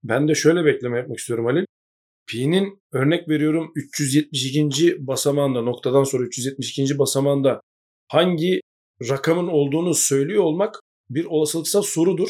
Ben 0.03 0.27
de 0.27 0.35
şöyle 0.35 0.65
bekleme 0.65 0.97
yapmak 0.97 1.17
istiyorum 1.17 1.45
Halil. 1.45 1.65
Pi'nin 2.27 2.81
örnek 2.93 3.29
veriyorum 3.29 3.71
372. 3.75 5.07
basamağında 5.07 5.61
noktadan 5.61 6.03
sonra 6.03 6.23
372. 6.23 6.99
basamağında 6.99 7.61
hangi 8.07 8.61
rakamın 9.09 9.47
olduğunu 9.47 9.93
söylüyor 9.93 10.43
olmak 10.43 10.79
bir 11.09 11.25
olasılıksal 11.25 11.81
sorudur. 11.81 12.29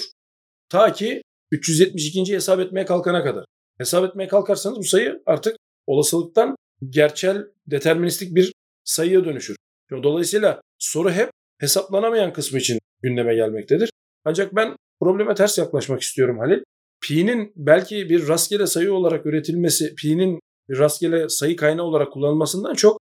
Ta 0.69 0.93
ki 0.93 1.21
372. 1.52 2.34
hesap 2.34 2.60
etmeye 2.60 2.86
kalkana 2.86 3.23
kadar. 3.23 3.45
Hesap 3.77 4.09
etmeye 4.09 4.27
kalkarsanız 4.27 4.77
bu 4.77 4.83
sayı 4.83 5.21
artık 5.25 5.57
olasılıktan 5.87 6.55
gerçel 6.89 7.47
deterministik 7.67 8.35
bir 8.35 8.53
sayıya 8.83 9.25
dönüşür. 9.25 9.55
Dolayısıyla 10.03 10.61
soru 10.79 11.11
hep 11.11 11.29
hesaplanamayan 11.59 12.33
kısmı 12.33 12.59
için 12.59 12.79
gündeme 13.01 13.35
gelmektedir. 13.35 13.89
Ancak 14.25 14.55
ben 14.55 14.75
probleme 14.99 15.35
ters 15.35 15.57
yaklaşmak 15.57 16.01
istiyorum 16.01 16.37
Halil. 16.39 16.63
Pi'nin 17.01 17.53
belki 17.55 18.09
bir 18.09 18.27
rastgele 18.27 18.67
sayı 18.67 18.93
olarak 18.93 19.25
üretilmesi, 19.25 19.95
pi'nin 19.95 20.39
bir 20.69 20.77
rastgele 20.79 21.29
sayı 21.29 21.55
kaynağı 21.55 21.85
olarak 21.85 22.13
kullanılmasından 22.13 22.73
çok 22.73 22.99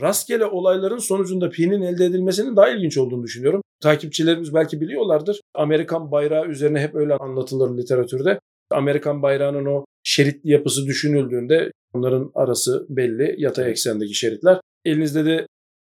rastgele 0.00 0.44
olayların 0.44 0.98
sonucunda 0.98 1.50
pi'nin 1.50 1.82
elde 1.82 2.04
edilmesinin 2.04 2.56
daha 2.56 2.68
ilginç 2.68 2.98
olduğunu 2.98 3.22
düşünüyorum. 3.22 3.62
Takipçilerimiz 3.80 4.54
belki 4.54 4.80
biliyorlardır. 4.80 5.40
Amerikan 5.54 6.10
bayrağı 6.10 6.46
üzerine 6.46 6.80
hep 6.80 6.94
öyle 6.94 7.14
anlatılır 7.14 7.78
literatürde. 7.78 8.40
Amerikan 8.70 9.22
bayrağının 9.22 9.66
o 9.66 9.84
şeritli 10.04 10.50
yapısı 10.50 10.86
düşünüldüğünde 10.86 11.70
onların 11.94 12.30
arası 12.34 12.86
belli 12.88 13.34
yatay 13.38 13.70
eksendeki 13.70 14.14
şeritler. 14.14 14.60
Elinizde 14.84 15.24
de 15.24 15.46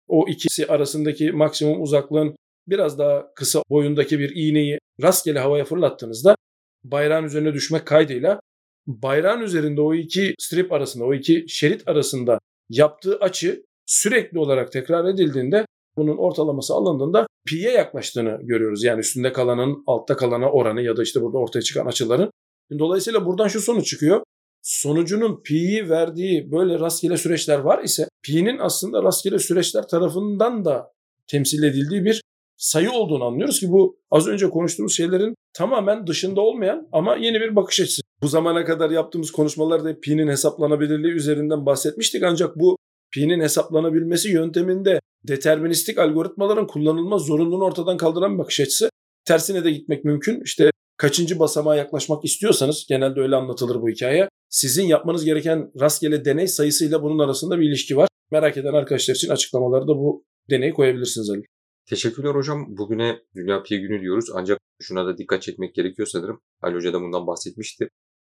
o 0.08 0.28
ikisi 0.28 0.66
arasındaki 0.66 1.32
maksimum 1.32 1.82
uzaklığın 1.82 2.36
biraz 2.68 2.98
daha 2.98 3.34
kısa 3.34 3.62
boyundaki 3.70 4.18
bir 4.18 4.32
iğneyi 4.36 4.78
rastgele 5.02 5.38
havaya 5.38 5.64
fırlattığınızda 5.64 6.36
bayrağın 6.84 7.24
üzerine 7.24 7.54
düşmek 7.54 7.86
kaydıyla 7.86 8.40
bayrağın 8.86 9.40
üzerinde 9.40 9.80
o 9.80 9.94
iki 9.94 10.34
strip 10.38 10.72
arasında, 10.72 11.04
o 11.04 11.14
iki 11.14 11.44
şerit 11.48 11.88
arasında 11.88 12.38
yaptığı 12.68 13.16
açı 13.16 13.62
sürekli 13.86 14.38
olarak 14.38 14.72
tekrar 14.72 15.04
edildiğinde 15.04 15.66
bunun 15.96 16.16
ortalaması 16.16 16.74
alındığında 16.74 17.26
pi'ye 17.46 17.72
yaklaştığını 17.72 18.38
görüyoruz. 18.42 18.84
Yani 18.84 19.00
üstünde 19.00 19.32
kalanın 19.32 19.84
altta 19.86 20.16
kalana 20.16 20.50
oranı 20.50 20.82
ya 20.82 20.96
da 20.96 21.02
işte 21.02 21.22
burada 21.22 21.38
ortaya 21.38 21.62
çıkan 21.62 21.86
açıların. 21.86 22.30
Dolayısıyla 22.78 23.26
buradan 23.26 23.48
şu 23.48 23.60
sonuç 23.60 23.86
çıkıyor. 23.86 24.22
Sonucunun 24.62 25.42
pi'yi 25.42 25.90
verdiği 25.90 26.52
böyle 26.52 26.80
rastgele 26.80 27.16
süreçler 27.16 27.58
var 27.58 27.84
ise 27.84 28.08
pi'nin 28.22 28.58
aslında 28.58 29.02
rastgele 29.02 29.38
süreçler 29.38 29.88
tarafından 29.88 30.64
da 30.64 30.92
temsil 31.26 31.62
edildiği 31.62 32.04
bir 32.04 32.22
sayı 32.56 32.90
olduğunu 32.92 33.24
anlıyoruz 33.24 33.60
ki 33.60 33.70
bu 33.70 33.96
az 34.10 34.28
önce 34.28 34.50
konuştuğumuz 34.50 34.96
şeylerin 34.96 35.34
tamamen 35.52 36.06
dışında 36.06 36.40
olmayan 36.40 36.88
ama 36.92 37.16
yeni 37.16 37.40
bir 37.40 37.56
bakış 37.56 37.80
açısı. 37.80 38.02
Bu 38.22 38.28
zamana 38.28 38.64
kadar 38.64 38.90
yaptığımız 38.90 39.30
konuşmalarda 39.30 40.00
pi'nin 40.00 40.28
hesaplanabilirliği 40.28 41.12
üzerinden 41.12 41.66
bahsetmiştik 41.66 42.22
ancak 42.22 42.56
bu 42.56 42.76
pi'nin 43.10 43.40
hesaplanabilmesi 43.40 44.28
yönteminde 44.28 45.00
deterministik 45.28 45.98
algoritmaların 45.98 46.66
kullanılma 46.66 47.18
zorunluluğunu 47.18 47.64
ortadan 47.64 47.96
kaldıran 47.96 48.34
bir 48.34 48.38
bakış 48.38 48.60
açısı. 48.60 48.90
Tersine 49.24 49.64
de 49.64 49.70
gitmek 49.70 50.04
mümkün. 50.04 50.42
İşte 50.44 50.70
kaçıncı 51.00 51.38
basamağa 51.38 51.76
yaklaşmak 51.76 52.24
istiyorsanız 52.24 52.86
genelde 52.88 53.20
öyle 53.20 53.36
anlatılır 53.36 53.82
bu 53.82 53.88
hikaye. 53.88 54.28
Sizin 54.48 54.84
yapmanız 54.84 55.24
gereken 55.24 55.70
rastgele 55.80 56.24
deney 56.24 56.46
sayısıyla 56.46 57.02
bunun 57.02 57.18
arasında 57.18 57.58
bir 57.58 57.68
ilişki 57.68 57.96
var. 57.96 58.08
Merak 58.30 58.56
eden 58.56 58.72
arkadaşlar 58.72 59.14
için 59.14 59.28
açıklamaları 59.28 59.82
da 59.82 59.96
bu 59.96 60.24
deneyi 60.50 60.72
koyabilirsiniz 60.72 61.30
Ali. 61.30 61.42
Teşekkürler 61.86 62.34
hocam. 62.34 62.66
Bugüne 62.68 63.18
Dünya 63.34 63.62
Pi 63.62 63.80
günü 63.80 64.00
diyoruz. 64.00 64.24
Ancak 64.34 64.58
şuna 64.82 65.06
da 65.06 65.18
dikkat 65.18 65.42
çekmek 65.42 65.74
gerekiyor 65.74 66.08
sanırım. 66.08 66.40
Ali 66.62 66.74
Hoca 66.74 66.92
da 66.92 67.00
bundan 67.00 67.26
bahsetmişti. 67.26 67.88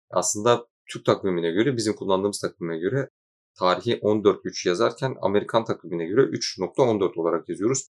Aslında 0.10 0.65
Türk 0.91 1.06
takvimine 1.06 1.51
göre, 1.51 1.78
bizim 1.78 1.93
kullandığımız 1.93 2.39
takvime 2.39 2.78
göre 2.78 3.10
tarihi 3.60 3.93
14.3 3.93 4.67
yazarken 4.67 5.15
Amerikan 5.21 5.65
takvimine 5.65 6.06
göre 6.06 6.21
3.14 6.21 7.19
olarak 7.19 7.49
yazıyoruz. 7.49 7.88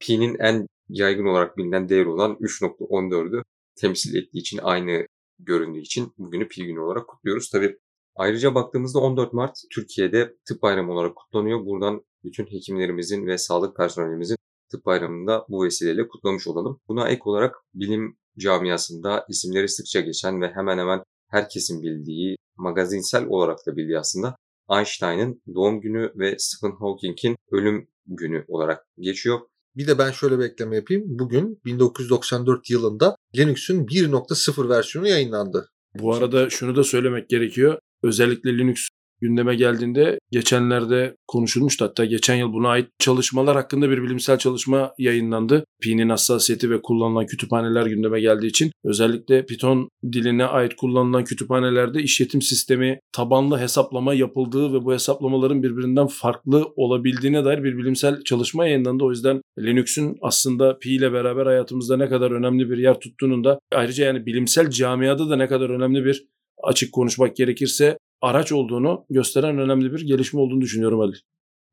Pi'nin 0.00 0.36
en 0.38 0.66
yaygın 0.88 1.26
olarak 1.26 1.56
bilinen 1.56 1.88
değer 1.88 2.06
olan 2.06 2.32
3.14'ü 2.32 3.42
temsil 3.80 4.14
ettiği 4.16 4.38
için 4.38 4.58
aynı 4.62 5.06
göründüğü 5.38 5.80
için 5.80 6.12
bugünü 6.18 6.48
Pi 6.48 6.66
günü 6.66 6.80
olarak 6.80 7.08
kutluyoruz. 7.08 7.50
Tabi 7.50 7.78
ayrıca 8.16 8.54
baktığımızda 8.54 8.98
14 8.98 9.32
Mart 9.32 9.56
Türkiye'de 9.74 10.36
tıp 10.48 10.62
bayramı 10.62 10.92
olarak 10.92 11.16
kutlanıyor. 11.16 11.66
Buradan 11.66 12.04
bütün 12.24 12.46
hekimlerimizin 12.46 13.26
ve 13.26 13.38
sağlık 13.38 13.76
personelimizin 13.76 14.36
tıp 14.70 14.86
bayramında 14.86 15.46
bu 15.48 15.64
vesileyle 15.64 16.08
kutlamış 16.08 16.46
olalım. 16.46 16.80
Buna 16.88 17.08
ek 17.08 17.20
olarak 17.24 17.56
bilim 17.74 18.18
camiasında 18.38 19.26
isimleri 19.28 19.68
sıkça 19.68 20.00
geçen 20.00 20.40
ve 20.40 20.48
hemen 20.54 20.78
hemen 20.78 21.02
herkesin 21.30 21.82
bildiği, 21.82 22.36
magazinsel 22.56 23.26
olarak 23.26 23.58
da 23.66 23.76
bildiği 23.76 23.98
aslında 23.98 24.36
Einstein'ın 24.70 25.42
doğum 25.54 25.80
günü 25.80 26.12
ve 26.16 26.38
Stephen 26.38 26.76
Hawking'in 26.76 27.36
ölüm 27.50 27.88
günü 28.06 28.44
olarak 28.48 28.86
geçiyor. 28.98 29.40
Bir 29.78 29.86
de 29.86 29.98
ben 29.98 30.10
şöyle 30.10 30.38
bir 30.38 30.44
ekleme 30.44 30.76
yapayım. 30.76 31.02
Bugün 31.06 31.60
1994 31.64 32.70
yılında 32.70 33.16
Linux'un 33.36 33.86
1.0 33.86 34.68
versiyonu 34.68 35.08
yayınlandı. 35.08 35.68
Bu 35.94 36.14
arada 36.14 36.50
şunu 36.50 36.76
da 36.76 36.84
söylemek 36.84 37.28
gerekiyor. 37.28 37.78
Özellikle 38.02 38.58
Linux 38.58 38.88
gündeme 39.20 39.54
geldiğinde 39.54 40.18
geçenlerde 40.30 41.16
konuşulmuştu. 41.26 41.84
Hatta 41.84 42.04
geçen 42.04 42.36
yıl 42.36 42.52
buna 42.52 42.68
ait 42.68 42.88
çalışmalar 42.98 43.56
hakkında 43.56 43.90
bir 43.90 44.02
bilimsel 44.02 44.38
çalışma 44.38 44.92
yayınlandı. 44.98 45.64
Pi'nin 45.82 46.08
hassasiyeti 46.08 46.70
ve 46.70 46.82
kullanılan 46.82 47.26
kütüphaneler 47.26 47.86
gündeme 47.86 48.20
geldiği 48.20 48.46
için 48.46 48.70
özellikle 48.84 49.46
Python 49.46 49.88
diline 50.12 50.44
ait 50.44 50.76
kullanılan 50.76 51.24
kütüphanelerde 51.24 52.02
işletim 52.02 52.42
sistemi 52.42 53.00
tabanlı 53.12 53.58
hesaplama 53.58 54.14
yapıldığı 54.14 54.72
ve 54.72 54.84
bu 54.84 54.92
hesaplamaların 54.92 55.62
birbirinden 55.62 56.06
farklı 56.06 56.66
olabildiğine 56.76 57.44
dair 57.44 57.64
bir 57.64 57.78
bilimsel 57.78 58.22
çalışma 58.24 58.66
yayınlandı. 58.66 59.04
O 59.04 59.10
yüzden 59.10 59.40
Linux'un 59.58 60.16
aslında 60.22 60.78
Pi 60.78 60.94
ile 60.94 61.12
beraber 61.12 61.46
hayatımızda 61.46 61.96
ne 61.96 62.08
kadar 62.08 62.30
önemli 62.30 62.70
bir 62.70 62.78
yer 62.78 63.00
tuttuğunun 63.00 63.44
da 63.44 63.58
ayrıca 63.72 64.04
yani 64.04 64.26
bilimsel 64.26 64.70
camiada 64.70 65.30
da 65.30 65.36
ne 65.36 65.46
kadar 65.46 65.70
önemli 65.70 66.04
bir 66.04 66.24
açık 66.62 66.92
konuşmak 66.92 67.36
gerekirse 67.36 67.98
araç 68.20 68.52
olduğunu 68.52 69.06
gösteren 69.10 69.58
önemli 69.58 69.92
bir 69.92 70.00
gelişme 70.00 70.40
olduğunu 70.40 70.60
düşünüyorum 70.60 71.00
Ali. 71.00 71.16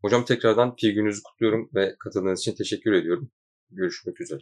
Hocam 0.02 0.26
tekrardan 0.26 0.76
Pi 0.76 0.94
gününüzü 0.94 1.24
kutluyorum 1.24 1.70
ve 1.76 1.96
katıldığınız 2.00 2.40
için 2.40 2.56
teşekkür 2.56 2.94
ediyorum. 2.94 3.32
Görüşmek 3.70 4.22
üzere. 4.22 4.42